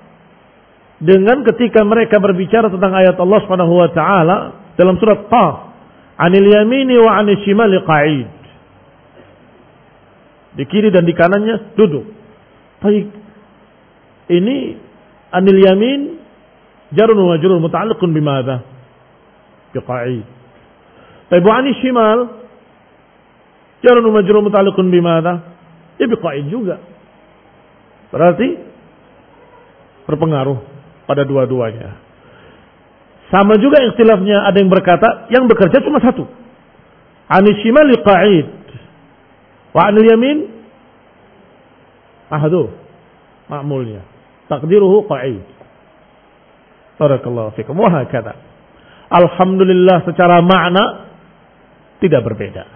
dengan 0.97 1.45
ketika 1.45 1.85
mereka 1.85 2.17
berbicara 2.17 2.73
tentang 2.73 2.93
ayat 2.97 3.17
Allah 3.21 3.39
Subhanahu 3.45 3.75
wa 3.77 3.89
taala 3.93 4.37
dalam 4.81 4.97
surat 4.97 5.29
Qaf, 5.29 5.55
"Anil 6.17 6.49
yamini 6.49 6.97
wa 6.97 7.21
'anil 7.21 7.37
shimali 7.45 7.77
qa'id." 7.85 8.29
Di 10.57 10.65
kiri 10.65 10.89
dan 10.89 11.05
di 11.05 11.13
kanannya 11.13 11.77
duduk. 11.77 12.09
Baik. 12.81 13.13
Ini 14.27 14.57
anil 15.37 15.61
yamin 15.61 16.01
jarun 16.97 17.21
wa 17.21 17.37
majrur 17.37 17.61
muta'alliqun 17.61 18.11
bimadha? 18.17 18.65
Biqa'id. 19.77 20.25
Baik, 21.29 21.43
wa 21.45 21.55
'anil 21.61 21.77
shimal 21.85 22.19
jarun 23.85 24.05
wa 24.09 24.17
majrur 24.17 24.41
muta'alliqun 24.41 24.89
bimadha? 24.89 25.45
Ya 26.01 26.09
biqa'id 26.09 26.49
juga. 26.49 26.81
Berarti 28.09 28.49
berpengaruh 30.09 30.76
pada 31.07 31.23
dua-duanya. 31.23 32.03
Sama 33.31 33.59
juga 33.59 33.83
ikhtilafnya 33.83 34.47
ada 34.47 34.59
yang 34.59 34.71
berkata 34.71 35.27
yang 35.35 35.51
bekerja 35.51 35.83
cuma 35.83 35.99
satu. 35.99 36.27
Anis 37.27 37.59
shimali 37.63 37.99
qa'id. 38.07 38.47
Wa 39.75 39.91
anil 39.91 40.07
yamin 40.07 40.39
ahadu 42.31 42.71
ma'mulnya. 43.51 44.07
Takdiruhu 44.47 45.11
qa'id. 45.11 45.43
Barakallahu 47.03 47.51
fikum. 47.59 47.75
Wa 47.75 47.91
hakata. 47.91 48.39
Alhamdulillah 49.11 50.07
secara 50.07 50.39
makna 50.43 51.07
tidak 51.99 52.23
berbeda. 52.27 52.67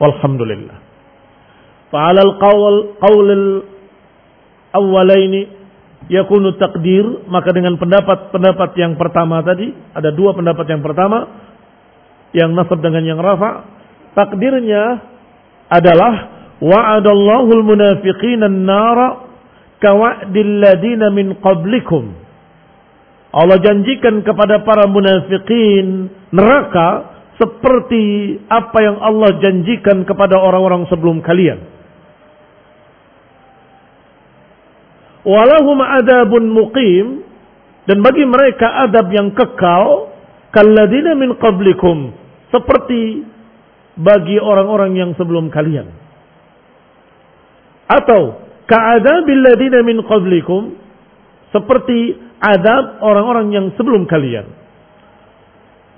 Walhamdulillah. 0.00 0.78
Fa'ala 1.88 2.20
al-qawl 2.28 2.74
qawl 3.00 3.28
al-awwalaini 3.30 5.48
yakunu 6.08 6.56
takdir 6.60 7.24
maka 7.28 7.52
dengan 7.52 7.80
pendapat-pendapat 7.80 8.70
yang 8.76 8.94
pertama 9.00 9.40
tadi 9.40 9.72
ada 9.96 10.12
dua 10.12 10.36
pendapat 10.36 10.66
yang 10.68 10.82
pertama 10.84 11.18
yang 12.34 12.50
nasab 12.52 12.82
dengan 12.84 13.04
yang 13.06 13.20
rafa 13.20 13.64
takdirnya 14.12 15.00
adalah 15.72 16.12
wa'adallahu 16.60 17.48
al-munafiqina 17.50 18.46
an-nara 18.50 19.08
kawa'dil 19.80 20.52
ladina 20.60 21.08
min 21.08 21.40
qablikum 21.40 22.24
Allah 23.34 23.58
janjikan 23.58 24.22
kepada 24.22 24.62
para 24.62 24.86
munafikin 24.86 26.06
neraka 26.30 27.14
seperti 27.34 28.38
apa 28.46 28.78
yang 28.78 29.02
Allah 29.02 29.42
janjikan 29.42 30.06
kepada 30.06 30.38
orang-orang 30.38 30.86
sebelum 30.86 31.18
kalian. 31.18 31.58
Walahum 35.24 35.80
adabun 35.80 36.52
muqim 36.52 37.24
dan 37.88 38.04
bagi 38.04 38.24
mereka 38.28 38.84
adab 38.84 39.08
yang 39.08 39.32
kekal 39.32 40.12
kalladina 40.52 41.16
min 41.16 41.36
qablikum 41.40 42.12
seperti 42.52 43.24
bagi 43.98 44.36
orang-orang 44.36 44.94
yang 44.94 45.10
sebelum 45.16 45.48
kalian. 45.48 45.90
Atau 47.88 48.40
ka'adabil 48.68 49.40
ladina 49.44 49.80
min 49.84 50.04
qablikum 50.04 50.76
seperti 51.52 52.16
adab 52.40 53.00
orang-orang 53.00 53.48
yang 53.52 53.66
sebelum 53.78 54.04
kalian. 54.10 54.48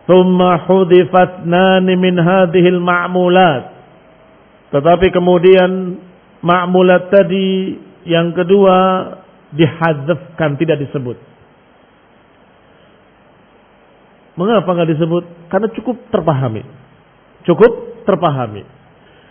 Thumma 0.06 0.62
hudifat 0.70 1.42
nani 1.48 1.94
min 1.98 2.14
hadhil 2.20 2.78
ma'mulat. 2.78 3.74
Tetapi 4.70 5.06
kemudian 5.10 5.98
ma'mulat 6.42 7.10
tadi 7.10 7.74
yang 8.06 8.32
kedua 8.32 8.76
dihadzafkan 9.50 10.54
tidak 10.58 10.86
disebut. 10.86 11.18
Mengapa 14.36 14.68
nggak 14.68 14.90
disebut? 14.94 15.24
Karena 15.48 15.68
cukup 15.72 15.96
terpahami. 16.12 16.62
Cukup 17.48 18.04
terpahami. 18.04 18.62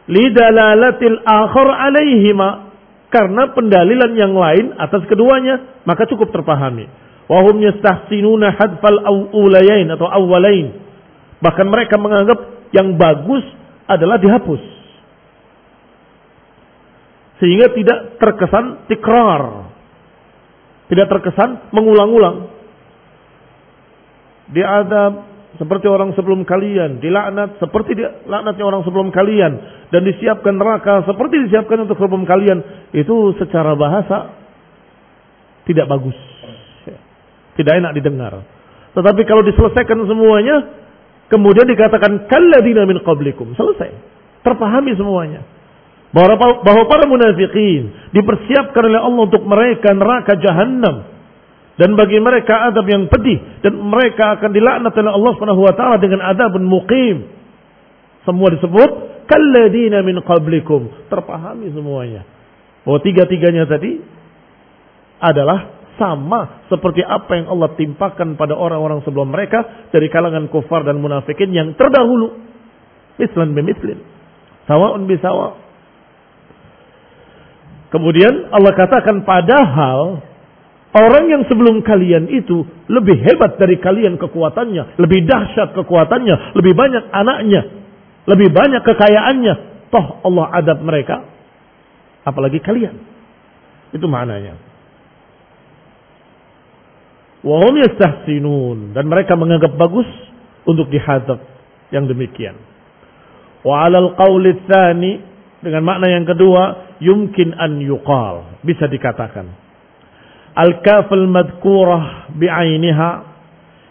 Lidalalatil 0.09 1.21
akhir 1.23 1.67
alaihima. 1.69 2.49
Karena 3.13 3.53
pendalilan 3.53 4.11
yang 4.17 4.33
lain 4.33 4.75
atas 4.81 5.05
keduanya. 5.05 5.81
Maka 5.85 6.09
cukup 6.09 6.33
terpahami. 6.33 6.89
Wahum 7.29 7.57
yastahsinuna 7.61 8.57
hadfal 8.57 8.99
awulayain 9.05 9.87
atau 9.93 10.09
awalain. 10.09 10.73
Bahkan 11.39 11.65
mereka 11.69 12.01
menganggap 12.01 12.69
yang 12.73 12.97
bagus 12.97 13.45
adalah 13.85 14.17
dihapus. 14.17 14.74
Sehingga 17.41 17.71
tidak 17.75 18.19
terkesan 18.21 18.87
tikrar. 18.87 19.73
Tidak 20.87 21.07
terkesan 21.09 21.73
mengulang-ulang. 21.75 22.53
Diadab 24.53 25.13
seperti 25.57 25.85
orang 25.89 26.13
sebelum 26.13 26.45
kalian. 26.45 27.01
Dilaknat 27.01 27.57
seperti 27.59 27.97
laknatnya 28.29 28.65
orang 28.65 28.81
sebelum 28.85 29.09
kalian. 29.11 29.53
Dan 29.89 30.05
disiapkan 30.05 30.55
neraka 30.55 31.03
seperti 31.03 31.49
disiapkan 31.49 31.83
untuk 31.83 31.97
sebelum 31.97 32.23
kalian. 32.23 32.89
Itu 32.93 33.33
secara 33.41 33.73
bahasa 33.73 34.31
tidak 35.65 35.89
bagus 35.89 36.15
tidak 37.55 37.73
enak 37.81 37.91
didengar. 37.95 38.43
Tetapi 38.95 39.21
kalau 39.27 39.43
diselesaikan 39.43 39.99
semuanya, 40.07 40.55
kemudian 41.31 41.67
dikatakan 41.67 42.27
kalladina 42.27 42.83
min 42.87 42.99
qablikum. 43.03 43.55
Selesai. 43.55 43.91
Terpahami 44.43 44.95
semuanya. 44.95 45.41
Bahwa, 46.15 46.87
para 46.87 47.03
munafikin 47.11 47.91
dipersiapkan 48.15 48.87
oleh 48.87 49.03
Allah 49.03 49.21
untuk 49.27 49.43
mereka 49.43 49.91
neraka 49.91 50.39
jahanam 50.39 51.11
dan 51.75 51.91
bagi 51.99 52.23
mereka 52.23 52.71
adab 52.71 52.87
yang 52.87 53.11
pedih 53.11 53.59
dan 53.59 53.75
mereka 53.75 54.39
akan 54.39 54.55
dilaknat 54.55 54.95
oleh 54.95 55.11
Allah 55.11 55.31
Subhanahu 55.35 55.61
wa 55.67 55.75
taala 55.75 55.99
dengan 55.99 56.23
adab 56.23 56.55
muqim. 56.63 57.27
Semua 58.23 58.47
disebut 58.47 58.89
kalladina 59.27 59.99
min 60.07 60.23
qablikum. 60.23 61.11
Terpahami 61.11 61.75
semuanya. 61.75 62.23
Bahwa 62.87 63.03
tiga-tiganya 63.03 63.67
tadi 63.67 63.99
adalah 65.19 65.91
sama 65.99 66.63
seperti 66.71 67.03
apa 67.03 67.43
yang 67.43 67.51
Allah 67.51 67.75
timpakan 67.75 68.39
pada 68.39 68.55
orang-orang 68.55 69.03
sebelum 69.03 69.35
mereka 69.35 69.91
dari 69.91 70.07
kalangan 70.07 70.47
kufar 70.47 70.87
dan 70.87 70.95
munafikin 71.03 71.51
yang 71.51 71.75
terdahulu. 71.75 72.39
Mislan 73.19 73.51
bimislin. 73.51 73.99
Sawa'un 74.63 75.03
bisawa. 75.11 75.64
Kemudian 77.93 78.49
Allah 78.49 78.73
katakan 78.73 79.23
padahal 79.23 80.19
orang 80.95 81.25
yang 81.29 81.43
sebelum 81.45 81.85
kalian 81.85 82.27
itu 82.31 82.65
lebih 82.89 83.19
hebat 83.21 83.59
dari 83.61 83.77
kalian 83.77 84.17
kekuatannya, 84.17 84.99
lebih 84.99 85.27
dahsyat 85.27 85.75
kekuatannya, 85.75 86.55
lebih 86.57 86.73
banyak 86.73 87.03
anaknya, 87.13 87.61
lebih 88.25 88.49
banyak 88.51 88.81
kekayaannya. 88.81 89.55
Toh 89.93 90.05
Allah 90.25 90.45
adab 90.59 90.81
mereka, 90.81 91.23
apalagi 92.25 92.59
kalian. 92.59 92.97
Itu 93.93 94.09
maknanya. 94.09 94.57
Wahum 97.45 97.77
yastahsinun. 97.77 98.97
Dan 98.97 99.05
mereka 99.05 99.37
menganggap 99.37 99.77
bagus 99.77 100.09
untuk 100.65 100.89
dihadap 100.89 101.37
yang 101.93 102.09
demikian. 102.09 102.57
Wa 103.61 103.85
alal 103.85 104.17
qawli 104.17 104.65
dengan 105.65 105.81
makna 105.81 106.05
yang 106.05 106.29
kedua 106.29 106.93
yumkin 107.01 107.57
an 107.57 107.81
yuqal. 107.81 108.61
Bisa 108.61 108.85
dikatakan. 108.85 109.49
Al 110.53 110.85
kaf 110.85 111.09
al 111.09 111.25
madkurah 111.25 112.29
bi'ainiha 112.37 113.09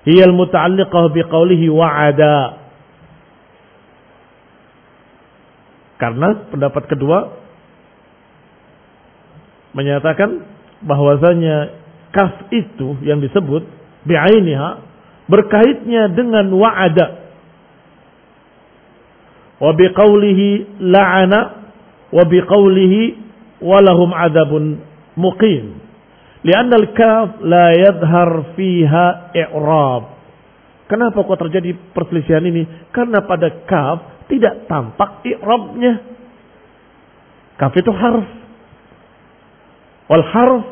hiya 0.07 0.31
al 0.31 0.35
muta'alliqah 0.39 1.05
biqaulihi 1.11 1.67
wa'ada. 1.69 2.63
Karena 5.99 6.47
pendapat 6.55 6.87
kedua 6.87 7.19
menyatakan 9.75 10.47
bahwasanya 10.87 11.75
kaf 12.15 12.47
itu 12.55 13.03
yang 13.03 13.19
disebut 13.19 13.67
bi'ainiha 14.07 14.71
berkaitnya 15.27 16.15
dengan 16.15 16.55
wa'ada. 16.55 17.27
Wa 19.59 19.73
biqaulihi 19.75 20.79
la'ana 20.79 21.64
wa 22.15 22.23
biqaulihi 22.23 23.19
walahum 23.59 24.15
adabun 24.15 24.79
muqim 25.19 25.83
lianna 26.47 26.79
al-kaf 26.79 27.43
la 27.43 27.75
yadhhar 27.75 28.55
fiha 28.55 29.35
i'rab 29.35 30.15
Kenapa 30.85 31.25
kok 31.25 31.41
terjadi 31.41 31.73
perselisihan 31.97 32.45
ini? 32.45 32.93
Karena 32.93 33.25
pada 33.25 33.65
kaf 33.65 34.29
tidak 34.29 34.69
tampak 34.69 35.25
i'rabnya. 35.25 35.97
Kaf 37.57 37.73
itu 37.73 37.89
harf. 37.89 38.29
Wal 40.13 40.25
harf 40.29 40.65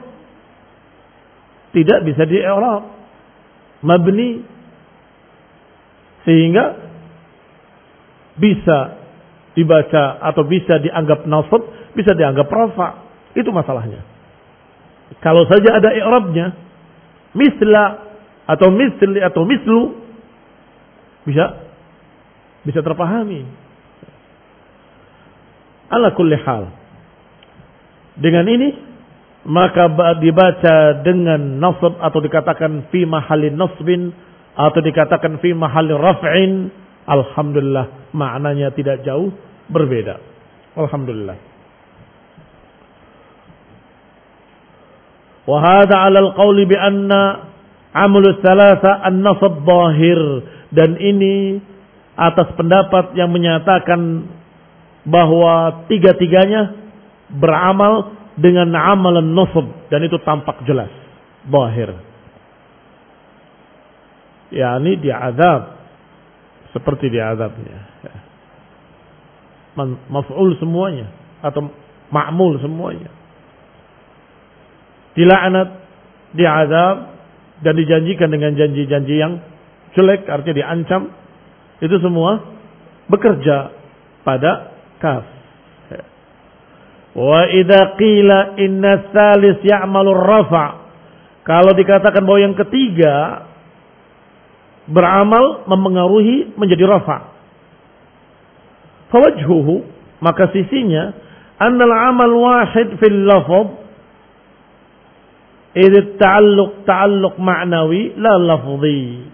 tidak 1.73 2.05
bisa 2.05 2.29
di 2.29 2.37
i'rab 2.45 2.85
mabni 3.81 4.45
sehingga 6.29 6.65
bisa 8.37 9.02
dibaca 9.53 10.21
atau 10.21 10.43
bisa 10.49 10.81
dianggap 10.81 11.29
nasab, 11.29 11.63
bisa 11.93 12.13
dianggap 12.17 12.49
rafa. 12.49 12.89
Itu 13.37 13.53
masalahnya. 13.53 14.01
Kalau 15.21 15.45
saja 15.49 15.77
ada 15.77 15.93
i'rabnya, 15.93 16.57
misla 17.37 17.85
atau 18.49 18.69
misli 18.73 19.21
atau 19.21 19.43
mislu 19.45 19.81
bisa 21.29 21.69
bisa 22.65 22.81
terpahami. 22.81 23.45
Ala 25.93 26.17
kulli 26.17 26.37
hal. 26.41 26.73
Dengan 28.17 28.45
ini 28.49 28.69
maka 29.43 29.91
dibaca 30.23 31.03
dengan 31.03 31.59
nasab 31.59 31.99
atau 31.99 32.19
dikatakan 32.23 32.89
fi 32.95 33.03
mahalin 33.03 33.59
nasbin 33.59 34.15
atau 34.55 34.79
dikatakan 34.79 35.43
fi 35.43 35.51
mahalin 35.51 35.99
raf'in 35.99 36.53
alhamdulillah 37.07 38.13
maknanya 38.15 38.71
tidak 38.75 39.03
jauh 39.03 39.33
berbeda. 39.71 40.21
Alhamdulillah. 40.77 41.39
Wa 45.43 45.59
hadha 45.59 45.97
'ala 46.07 46.19
al-qawl 46.31 46.57
bi 46.65 46.77
anna 46.79 47.51
amul 47.93 48.31
thalatha 48.41 49.03
an-nasab 49.05 49.67
zahir 49.67 50.21
dan 50.71 50.97
ini 50.97 51.61
atas 52.15 52.55
pendapat 52.55 53.17
yang 53.19 53.33
menyatakan 53.33 54.31
bahwa 55.03 55.85
tiga-tiganya 55.91 56.79
beramal 57.33 58.15
dengan 58.39 58.71
amalan 58.73 59.35
nasab 59.35 59.67
dan 59.91 60.01
itu 60.07 60.17
tampak 60.23 60.63
jelas 60.65 60.89
bahir 61.49 61.91
yakni 64.53 65.01
diazab 65.01 65.82
seperti 66.73 67.13
diazabnya 67.13 67.93
maf'ul 70.11 70.57
semuanya. 70.61 71.09
Atau 71.43 71.73
ma'mul 72.13 72.61
semuanya. 72.61 73.11
Dilaknat 75.17 75.69
diazab 76.33 76.97
dan 77.61 77.75
dijanjikan 77.77 78.29
dengan 78.33 78.57
janji-janji 78.57 79.15
yang 79.17 79.43
jelek 79.97 80.29
artinya 80.29 80.57
diancam. 80.65 81.13
Itu 81.83 81.99
semua 81.99 82.41
bekerja 83.11 83.75
pada 84.23 84.73
kaf. 85.03 85.25
Wa 87.13 87.45
idza 87.53 87.99
qila 88.01 88.57
inna 88.57 89.13
tsalis 89.13 89.61
ya'malu 89.67 90.17
rafa. 90.17 90.81
Kalau 91.43 91.75
dikatakan 91.75 92.23
bahwa 92.23 92.41
yang 92.41 92.57
ketiga 92.57 93.45
beramal 94.93 95.65
mempengaruhi 95.67 96.55
menjadi 96.61 96.85
rafa. 96.85 97.33
Fawajhuhu, 99.09 99.85
maka 100.21 100.53
sisinya, 100.53 101.17
annal 101.57 101.93
amal 101.93 102.33
wahid 102.37 102.97
fil 103.01 103.19
lafad 103.25 103.69
idh 105.73 106.21
ta'alluq 106.21 106.85
ta'alluq 106.85 107.35
ma'nawi 107.41 108.17
la 108.21 108.37
lafzi. 108.37 109.25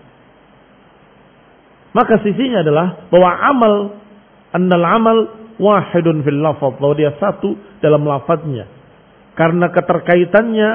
Maka 1.94 2.22
sisinya 2.22 2.62
adalah 2.62 3.10
bahwa 3.10 3.30
amal 3.42 3.74
annal 4.54 4.86
amal 4.86 5.18
wahidun 5.58 6.22
fil 6.22 6.38
lafaz, 6.38 6.78
bahwa 6.78 6.94
dia 6.94 7.12
satu 7.18 7.58
dalam 7.82 8.06
lafadznya. 8.06 8.70
Karena 9.34 9.70
keterkaitannya 9.70 10.70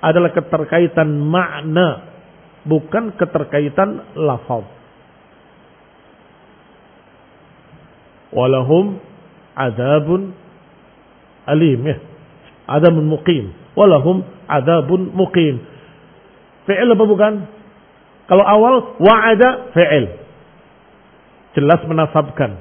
adalah 0.00 0.30
keterkaitan 0.32 1.08
makna, 1.16 2.15
bukan 2.66 3.14
keterkaitan 3.14 4.02
lafaz. 4.18 4.66
Walahum 8.34 8.98
adabun 9.54 10.34
alim 11.46 11.80
ya. 11.86 11.96
Adabun 12.66 13.06
muqim. 13.06 13.54
Walahum 13.78 14.26
adabun 14.50 15.14
muqim. 15.14 15.62
Fi'il 16.66 16.90
apa 16.90 17.04
bukan? 17.06 17.34
Kalau 18.26 18.42
awal 18.42 18.98
wa'ada 18.98 19.70
fi'il. 19.70 20.06
Jelas 21.54 21.80
menasabkan. 21.86 22.58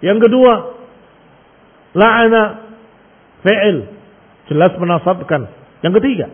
Yang 0.00 0.18
kedua, 0.26 0.52
la'ana 1.92 2.42
fi'il. 3.44 3.92
Jelas 4.48 4.72
menasabkan. 4.80 5.52
Yang 5.84 6.00
ketiga, 6.00 6.26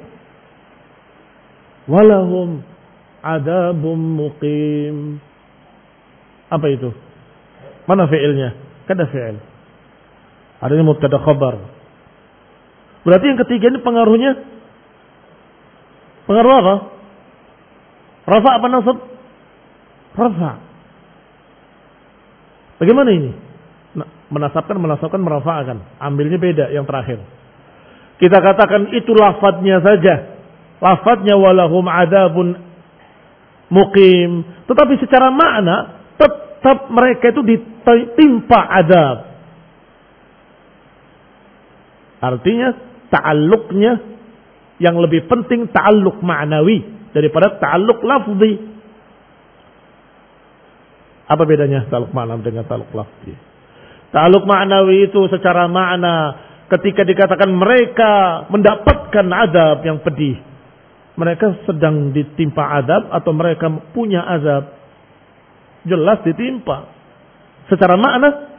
walahum 1.87 2.63
adabum 3.23 3.99
muqim. 3.99 5.23
Apa 6.53 6.67
itu? 6.69 6.91
Mana 7.89 8.07
fi'ilnya? 8.11 8.55
Kada 8.87 9.09
fi'il. 9.09 9.39
Adanya 10.63 10.85
mubtada 10.87 11.19
khabar. 11.19 11.59
Berarti 13.03 13.25
yang 13.35 13.41
ketiga 13.43 13.67
ini 13.75 13.83
pengaruhnya 13.83 14.33
pengaruh 16.31 16.55
apa? 16.63 16.75
Rafa 18.23 18.51
apa 18.55 18.67
nasab? 18.71 18.99
Rafa. 20.15 20.53
Bagaimana 22.79 23.11
ini? 23.11 23.31
Menasabkan, 24.33 24.81
menasabkan, 24.81 25.21
merafa'akan. 25.21 26.01
Ambilnya 26.01 26.39
beda 26.41 26.65
yang 26.73 26.89
terakhir. 26.89 27.21
Kita 28.17 28.39
katakan 28.39 28.91
itu 28.95 29.13
lafadznya 29.13 29.83
saja. 29.83 30.32
Lafadznya 30.83 31.39
walahum 31.39 31.87
adabun 31.87 32.59
mukim. 33.71 34.43
Tetapi 34.67 34.99
secara 34.99 35.31
makna 35.31 36.03
tetap 36.19 36.91
mereka 36.91 37.31
itu 37.31 37.43
ditimpa 37.47 38.61
adab. 38.83 39.17
Artinya 42.23 42.69
ta'alluqnya 43.11 43.93
yang 44.83 44.99
lebih 44.99 45.31
penting 45.31 45.71
ta'alluq 45.71 46.19
ma'nawi 46.23 47.11
daripada 47.15 47.59
ta'alluq 47.63 48.03
lafzi. 48.03 48.53
Apa 51.31 51.43
bedanya 51.47 51.87
ta'alluq 51.87 52.11
ma'nawi 52.11 52.43
dengan 52.43 52.67
ta'alluq 52.67 52.91
lafzi? 52.91 53.35
Ta'alluq 54.11 54.45
ma'nawi 54.47 55.11
itu 55.11 55.31
secara 55.31 55.71
makna 55.71 56.15
ketika 56.71 57.07
dikatakan 57.07 57.51
mereka 57.55 58.45
mendapatkan 58.51 59.27
adab 59.31 59.83
yang 59.87 59.99
pedih. 60.03 60.52
Mereka 61.13 61.69
sedang 61.69 62.11
ditimpa 62.17 62.81
adab 62.81 63.13
atau 63.13 63.33
mereka 63.37 63.69
punya 63.93 64.25
azab 64.25 64.73
jelas 65.85 66.23
ditimpa. 66.25 66.89
Secara 67.69 67.99
makna 67.99 68.53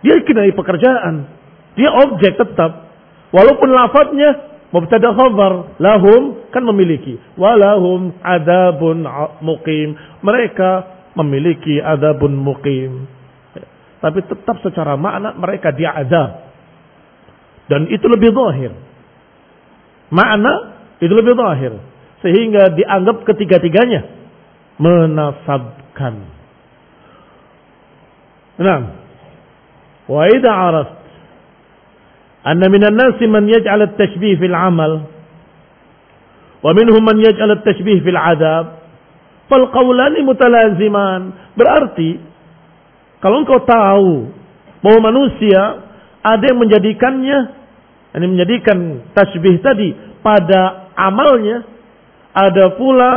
dia 0.00 0.16
kenai 0.24 0.52
pekerjaan. 0.56 1.28
Dia 1.76 1.90
objek 2.08 2.36
tetap. 2.40 2.88
Walaupun 3.30 3.68
lafadznya 3.70 4.30
mubtada 4.70 5.14
khabar 5.14 5.78
lahum 5.78 6.46
kan 6.50 6.62
memiliki 6.66 7.18
walahum 7.36 8.14
adabun 8.22 9.06
muqim. 9.44 9.94
Mereka 10.24 10.70
memiliki 11.18 11.78
adabun 11.78 12.38
muqim. 12.38 13.06
Tapi 14.00 14.24
tetap 14.24 14.56
secara 14.64 14.96
makna 14.96 15.36
mereka 15.36 15.74
dia 15.76 15.92
adab. 15.92 16.48
Dan 17.68 17.86
itu 17.86 18.02
lebih 18.08 18.32
zahir. 18.34 18.72
Makna 20.10 20.69
itu 21.00 21.12
lebih 21.16 21.34
zahir. 21.34 21.72
Sehingga 22.20 22.76
dianggap 22.76 23.24
ketiga-tiganya 23.24 24.04
menasabkan. 24.76 26.14
Nah, 28.60 28.80
wa 30.04 30.22
idha 30.28 30.52
araf 30.52 30.88
anna 32.44 32.66
minan 32.68 32.96
nasi 32.96 33.24
man 33.24 33.48
yaj'al 33.48 33.88
at-tashbih 33.88 34.36
fil 34.36 34.52
'amal 34.52 35.08
wa 36.60 36.70
minhum 36.76 37.00
man 37.00 37.20
yaj'al 37.20 37.56
at-tashbih 37.56 38.04
fil 38.04 38.16
'adab 38.16 38.84
fal 39.48 39.64
qawlani 39.72 40.24
mutalaziman 40.24 41.52
berarti 41.56 42.20
kalau 43.20 43.44
engkau 43.44 43.60
tahu 43.64 44.12
bahwa 44.80 45.00
manusia 45.12 45.84
ada 46.24 46.44
yang 46.48 46.60
menjadikannya 46.60 47.38
ini 48.10 48.26
menjadikan 48.26 49.06
tasbih 49.14 49.62
tadi 49.62 49.94
pada 50.24 50.89
amalnya 51.08 51.64
ada 52.36 52.76
pula 52.76 53.12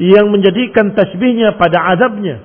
yang 0.00 0.26
menjadikan 0.34 0.90
tasbihnya 0.90 1.54
pada 1.54 1.94
adabnya 1.94 2.42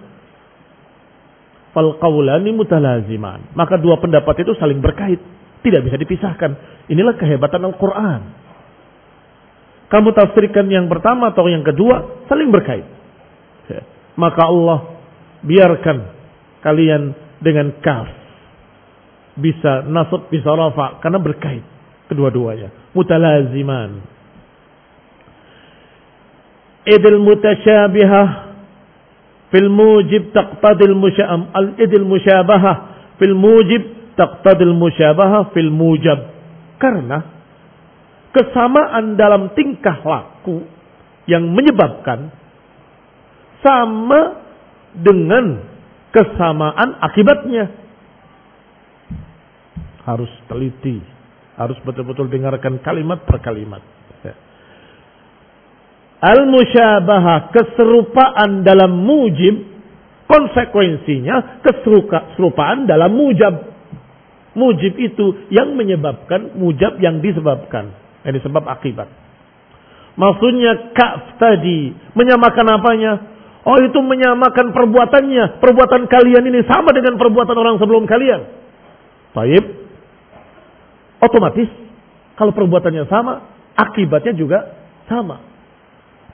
fal 1.73 1.97
qaulani 1.97 2.53
mutalaziman. 2.53 3.53
Maka 3.57 3.77
dua 3.81 3.97
pendapat 3.97 4.45
itu 4.45 4.53
saling 4.57 4.81
berkait, 4.81 5.17
tidak 5.65 5.81
bisa 5.85 5.97
dipisahkan. 5.97 6.51
Inilah 6.89 7.17
kehebatan 7.17 7.61
Al-Qur'an. 7.65 8.21
Kamu 9.89 10.13
tafsirkan 10.13 10.69
yang 10.69 10.85
pertama 10.85 11.33
atau 11.33 11.49
yang 11.49 11.65
kedua 11.65 12.25
saling 12.29 12.53
berkait. 12.53 12.85
Maka 14.19 14.41
Allah 14.45 14.79
biarkan 15.41 15.97
kalian 16.59 17.15
dengan 17.39 17.71
kaf 17.79 18.11
bisa 19.39 19.87
nasab 19.87 20.27
bisa 20.27 20.51
rafa 20.51 20.99
karena 20.99 21.19
berkait 21.23 21.63
kedua-duanya 22.11 22.91
mutalaziman 22.91 24.03
idil 26.87 27.19
mutasyabihah 27.19 28.27
fil 29.49 29.69
mujib 29.71 30.31
taqtadil 30.31 30.95
musyam 30.95 31.49
al 31.51 31.75
idil 31.81 32.05
musyabahah 32.05 32.75
fil 33.17 33.35
mujib 33.35 34.13
taqtadil 34.15 34.75
musyabahah 34.75 35.51
fil 35.51 35.71
mujab. 35.73 36.19
Karena 36.79 37.19
kesamaan 38.31 39.19
dalam 39.19 39.51
tingkah 39.57 39.99
laku 40.05 40.63
yang 41.27 41.49
menyebabkan 41.51 42.31
sama 43.59 44.39
dengan 44.95 45.59
kesamaan 46.15 46.95
akibatnya. 47.03 47.65
Harus 50.07 50.31
teliti 50.49 51.19
harus 51.59 51.75
betul-betul 51.83 52.31
dengarkan 52.31 52.79
kalimat 52.79 53.19
per 53.27 53.43
kalimat 53.43 53.83
Al-musyabahah, 56.19 57.55
keserupaan 57.55 58.67
dalam 58.67 59.07
mujib, 59.07 59.55
konsekuensinya 60.27 61.63
keserupaan 61.63 62.85
dalam 62.85 63.15
mujab. 63.15 63.71
Mujib 64.53 64.99
itu 64.99 65.47
yang 65.49 65.73
menyebabkan 65.79 66.59
mujab 66.59 66.99
yang 66.99 67.23
disebabkan. 67.23 67.95
Yang 68.27 68.43
disebab 68.43 68.67
akibat. 68.67 69.07
Maksudnya 70.19 70.91
kaf 70.91 71.39
tadi 71.39 71.95
menyamakan 72.11 72.67
apanya? 72.75 73.11
Oh 73.63 73.79
itu 73.79 73.99
menyamakan 74.03 74.75
perbuatannya. 74.75 75.63
Perbuatan 75.63 76.11
kalian 76.11 76.43
ini 76.43 76.67
sama 76.67 76.91
dengan 76.91 77.15
perbuatan 77.15 77.55
orang 77.55 77.79
sebelum 77.79 78.03
kalian. 78.03 78.41
Taib. 79.31 79.65
Otomatis 81.23 81.69
kalau 82.35 82.55
perbuatannya 82.55 83.03
sama, 83.11 83.43
akibatnya 83.75 84.31
juga 84.35 84.59
sama. 85.11 85.48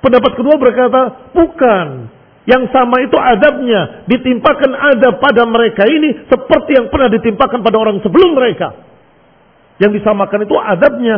Pendapat 0.06 0.38
kedua 0.38 0.62
berkata, 0.62 1.34
bukan. 1.34 2.14
Yang 2.46 2.70
sama 2.70 3.02
itu 3.02 3.18
adabnya. 3.18 4.06
Ditimpakan 4.06 4.70
adab 4.94 5.18
pada 5.18 5.50
mereka 5.50 5.90
ini 5.90 6.30
seperti 6.30 6.78
yang 6.78 6.94
pernah 6.94 7.10
ditimpakan 7.10 7.66
pada 7.66 7.78
orang 7.82 7.98
sebelum 8.06 8.38
mereka. 8.38 8.86
Yang 9.82 9.98
disamakan 9.98 10.46
itu 10.46 10.54
adabnya. 10.54 11.18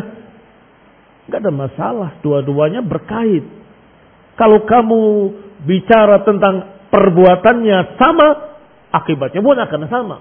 Gak 1.28 1.44
ada 1.44 1.52
masalah. 1.52 2.10
Dua-duanya 2.24 2.80
berkait. 2.80 3.44
Kalau 4.40 4.64
kamu 4.64 5.00
bicara 5.68 6.24
tentang 6.24 6.88
perbuatannya 6.88 8.00
sama, 8.00 8.28
akibatnya 8.96 9.44
pun 9.44 9.58
akan 9.60 9.82
sama. 9.92 10.18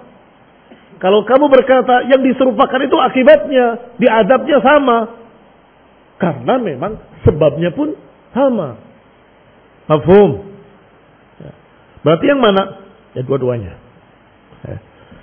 Kalau 0.99 1.23
kamu 1.23 1.47
berkata 1.47 2.03
yang 2.11 2.19
diserupakan 2.19 2.83
itu 2.83 2.97
akibatnya, 2.99 3.95
diadabnya 3.95 4.59
sama. 4.59 4.99
Karena 6.19 6.59
memang 6.59 6.99
sebabnya 7.23 7.71
pun 7.71 8.06
sama. 8.37 8.77
Mafhum. 9.89 10.45
Ya. 11.41 11.53
Berarti 12.05 12.25
yang 12.29 12.41
mana? 12.45 12.63
Ya 13.17 13.25
dua-duanya. 13.25 13.81
Ya. 14.61 14.77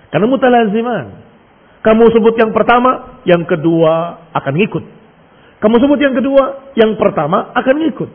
Karena 0.09 0.25
mutalaziman. 0.25 1.21
Kamu 1.83 2.03
sebut 2.15 2.33
yang 2.39 2.55
pertama, 2.55 3.21
yang 3.27 3.43
kedua 3.45 4.25
akan 4.33 4.53
ngikut. 4.55 4.83
Kamu 5.61 5.75
sebut 5.83 5.99
yang 5.99 6.15
kedua, 6.15 6.73
yang 6.79 6.97
pertama 6.97 7.53
akan 7.53 7.75
ngikut. 7.85 8.09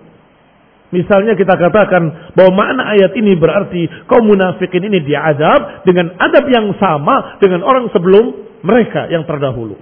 Misalnya 0.88 1.36
kita 1.36 1.52
katakan 1.52 2.32
bahwa 2.32 2.64
makna 2.64 2.96
ayat 2.96 3.12
ini 3.12 3.36
berarti 3.36 4.08
kaum 4.08 4.24
munafikin 4.24 4.88
ini 4.88 5.04
diadab 5.04 5.84
dengan 5.84 6.16
adab 6.16 6.48
yang 6.48 6.72
sama 6.80 7.36
dengan 7.44 7.60
orang 7.60 7.92
sebelum 7.92 8.56
mereka 8.64 9.04
yang 9.12 9.28
terdahulu. 9.28 9.76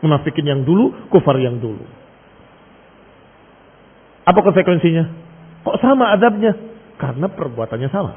Munafikin 0.00 0.48
yang 0.48 0.60
dulu, 0.64 1.12
kufar 1.12 1.36
yang 1.36 1.60
dulu. 1.60 1.84
Apa 4.22 4.38
konsekuensinya? 4.38 5.04
Kok 5.66 5.78
sama 5.82 6.14
adabnya? 6.14 6.54
Karena 6.98 7.26
perbuatannya 7.26 7.88
sama. 7.90 8.12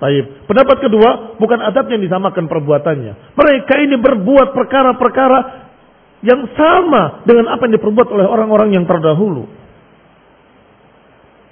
Baik. 0.00 0.48
Pendapat 0.48 0.76
kedua, 0.80 1.36
bukan 1.36 1.60
adab 1.60 1.86
yang 1.92 2.00
disamakan 2.00 2.48
perbuatannya. 2.48 3.36
Mereka 3.36 3.74
ini 3.84 3.96
berbuat 4.00 4.56
perkara-perkara 4.56 5.38
yang 6.24 6.48
sama 6.56 7.24
dengan 7.28 7.52
apa 7.52 7.68
yang 7.68 7.76
diperbuat 7.76 8.08
oleh 8.08 8.26
orang-orang 8.26 8.72
yang 8.72 8.88
terdahulu. 8.88 9.44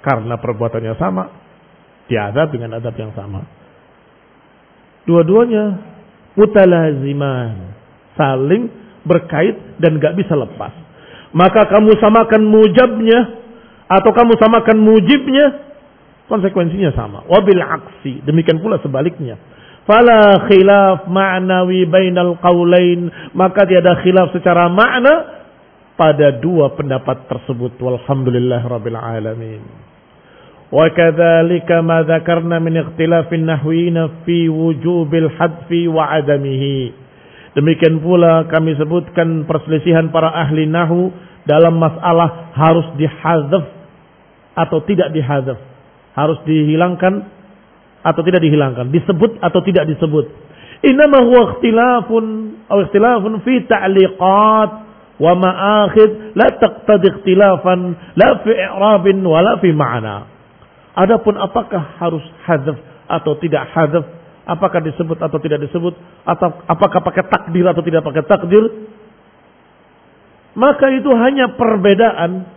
Karena 0.01 0.41
perbuatannya 0.41 0.93
sama, 0.97 1.23
diadab 2.09 2.49
dengan 2.49 2.81
adab 2.81 2.97
yang 2.97 3.13
sama. 3.13 3.45
Dua-duanya 5.05 5.65
mutalaziman, 6.33 7.77
saling 8.17 8.69
berkait 9.05 9.77
dan 9.77 10.01
gak 10.01 10.17
bisa 10.17 10.33
lepas 10.33 10.73
Maka 11.34 11.66
kamu 11.66 11.98
samakan 11.98 12.42
mujabnya 12.46 13.42
atau 13.90 14.10
kamu 14.14 14.38
samakan 14.38 14.78
mujibnya, 14.80 15.46
konsekuensinya 16.30 16.94
sama. 16.94 17.26
Wabil 17.26 17.60
aksi, 17.60 18.22
demikian 18.22 18.62
pula 18.62 18.78
sebaliknya. 18.80 19.36
Fala 19.84 20.48
khilaf 20.48 21.10
ma'nawi 21.10 21.84
bainal 21.84 22.40
qawlain, 22.40 23.12
maka 23.36 23.68
tiada 23.68 24.00
khilaf 24.00 24.32
secara 24.32 24.72
makna 24.72 25.44
pada 25.98 26.40
dua 26.40 26.72
pendapat 26.72 27.28
tersebut. 27.28 27.76
Walhamdulillah 27.82 28.64
rabbil 28.64 28.96
alamin. 28.96 29.84
وكذلك 30.74 31.70
ما 31.86 32.02
ذكرنا 32.02 32.58
من 32.58 32.74
اختلاف 32.76 33.28
النحويين 33.34 34.08
في 34.26 34.48
وجوب 34.48 35.14
الحذف 35.14 35.70
وعدمه 35.70 36.64
Demikian 37.57 37.97
pula 38.05 38.45
kami 38.45 38.77
sebutkan 38.77 39.49
perselisihan 39.49 40.13
para 40.13 40.29
ahli 40.29 40.69
nahu 40.69 41.09
dalam 41.49 41.81
masalah 41.81 42.53
harus 42.53 42.85
dihadzaf 43.01 43.65
atau 44.53 44.79
tidak 44.85 45.09
dihadzaf. 45.09 45.57
Harus 46.13 46.37
dihilangkan 46.45 47.25
atau 48.05 48.21
tidak 48.21 48.45
dihilangkan. 48.45 48.93
Disebut 48.93 49.41
atau 49.41 49.59
tidak 49.65 49.89
disebut. 49.89 50.29
Innama 50.85 51.25
huwa 51.25 51.41
ikhtilafun 51.55 52.25
ikhtilafun 52.69 53.33
fi 53.43 53.53
ta'liqat 53.65 54.71
wa 55.19 55.31
ma'akhid 55.35 56.37
la 56.37 56.47
taqtadi 56.55 57.05
ikhtilafan 57.17 57.79
la 58.15 58.29
fi 58.45 58.51
i'rabin 58.55 59.25
wa 59.25 59.39
la 59.41 59.57
fi 59.57 59.73
ma'na. 59.73 60.17
Adapun 60.95 61.33
apakah 61.39 61.97
harus 61.97 62.23
hadzaf 62.45 62.77
atau 63.09 63.33
tidak 63.41 63.67
hadzaf 63.73 64.18
apakah 64.49 64.81
disebut 64.81 65.21
atau 65.21 65.37
tidak 65.37 65.61
disebut, 65.69 65.93
atau 66.25 66.49
apakah 66.65 67.05
pakai 67.05 67.23
takdir 67.29 67.65
atau 67.69 67.85
tidak 67.85 68.01
pakai 68.01 68.23
takdir, 68.25 68.63
maka 70.57 70.89
itu 70.89 71.09
hanya 71.13 71.53
perbedaan 71.53 72.49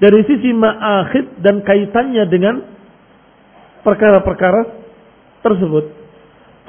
dari 0.00 0.24
sisi 0.24 0.54
ma'akhid 0.54 1.42
dan 1.44 1.60
kaitannya 1.66 2.24
dengan 2.30 2.54
perkara-perkara 3.82 4.60
tersebut. 5.44 5.98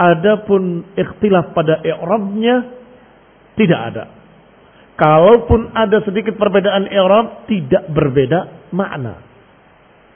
Adapun 0.01 0.91
ikhtilaf 0.97 1.53
pada 1.53 1.79
i'rabnya 1.85 2.73
tidak 3.53 3.79
ada. 3.93 4.03
Kalaupun 4.97 5.71
ada 5.73 6.01
sedikit 6.03 6.35
perbedaan 6.37 6.89
i'rab 6.89 7.45
tidak 7.45 7.89
berbeda 7.89 8.69
makna. 8.73 9.21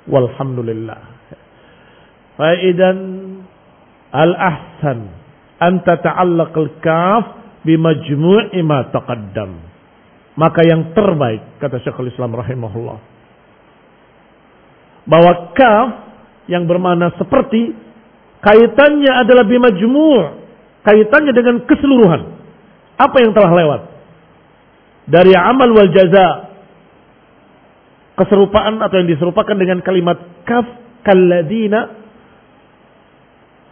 Walhamdulillah. 0.05 1.01
Faidan 2.35 2.97
al-ahsan 4.15 5.11
an 5.59 5.83
tata'allaq 5.83 6.53
al-kaf 6.55 7.23
bimajmu'i 7.67 8.63
ma 8.63 8.87
taqaddam. 8.95 9.51
Maka 10.35 10.63
yang 10.67 10.91
terbaik 10.95 11.59
kata 11.63 11.79
Syekhul 11.83 12.11
Islam 12.11 12.35
rahimahullah 12.35 12.99
bahwa 15.05 15.53
kaf 15.53 15.87
yang 16.49 16.65
bermakna 16.65 17.13
seperti 17.15 17.73
kaitannya 18.41 19.11
adalah 19.21 19.45
bimajmu' 19.45 20.21
kaitannya 20.85 21.33
dengan 21.33 21.55
keseluruhan 21.65 22.21
apa 22.97 23.17
yang 23.21 23.31
telah 23.33 23.51
lewat 23.53 23.81
dari 25.05 25.33
amal 25.37 25.69
wal 25.73 25.89
jaza 25.93 26.49
keserupaan 28.17 28.81
atau 28.81 28.95
yang 28.97 29.09
diserupakan 29.09 29.55
dengan 29.55 29.81
kalimat 29.85 30.17
kaf 30.45 30.65
kalladina 31.05 32.04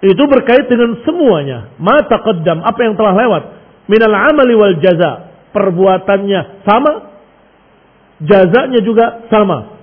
itu 0.03 0.23
berkait 0.27 0.67
dengan 0.67 0.99
semuanya. 1.07 1.71
Mata 1.79 2.19
taqaddam, 2.19 2.59
apa 2.59 2.79
yang 2.83 2.99
telah 2.99 3.15
lewat. 3.15 3.43
Minal 3.87 4.11
amali 4.11 4.51
wal 4.51 4.75
jaza. 4.83 5.31
Perbuatannya 5.55 6.67
sama. 6.67 6.93
Jazanya 8.19 8.83
juga 8.83 9.23
sama. 9.31 9.79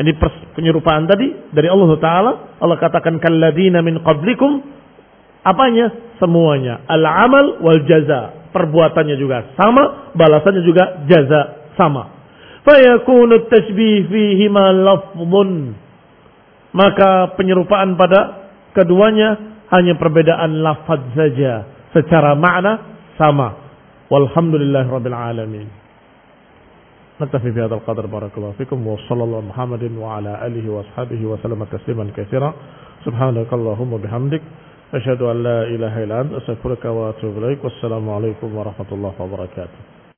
Ini 0.00 0.10
penyerupaan 0.56 1.04
tadi 1.04 1.52
dari 1.52 1.68
Allah 1.68 1.90
Ta'ala. 2.00 2.32
Allah 2.64 2.76
katakan 2.80 3.20
kalladina 3.20 3.84
min 3.84 4.00
qablikum. 4.00 4.64
Apanya? 5.44 6.16
Semuanya. 6.16 6.88
Al-amal 6.88 7.60
wal 7.60 7.84
jaza. 7.84 8.48
Perbuatannya 8.56 9.20
juga 9.20 9.52
sama. 9.52 10.16
Balasannya 10.16 10.62
juga 10.64 11.04
jaza 11.04 11.72
sama. 11.76 12.08
Fayakunu 12.64 13.52
tashbih 13.52 14.08
fihima 14.08 14.72
lafzun. 14.72 15.76
Maka 16.72 17.36
penyerupaan 17.36 18.00
pada 18.00 18.43
Keduanya 18.73 19.59
hanya 19.73 19.97
perbedaan 19.97 20.61
lafaz 20.61 21.01
saja. 21.13 21.65
Secara 21.93 22.37
makna 22.37 22.73
sama. 23.17 23.57
Walhamdulillah 24.09 24.85
rabbil 24.89 25.17
alamin. 25.17 25.67
نكتفي 27.19 27.51
بهذا 27.51 27.75
القدر 27.75 28.05
بارك 28.05 28.31
الله 28.37 28.51
فيكم 28.57 28.87
وصلى 28.87 29.23
الله 29.23 29.41
محمد 29.41 29.91
وعلى 29.99 30.47
آله 30.47 30.71
وأصحابه 30.71 31.19
وسلم 31.25 31.63
تسليما 31.63 32.15
كثيرا 32.15 32.53
سبحانك 33.05 33.53
اللهم 33.53 33.93
وبحمدك 33.93 34.41
أشهد 34.93 35.21
أن 35.21 35.43
لا 35.43 35.63
إله 35.63 36.03
إلا 36.03 36.21
أنت 36.21 36.33
أستغفرك 36.33 36.85
وأتوب 36.85 37.37
إليك 37.43 37.59
والسلام 37.63 38.09
عليكم 38.09 38.55
ورحمة 38.55 38.89
الله 38.91 39.13
وبركاته 39.19 39.92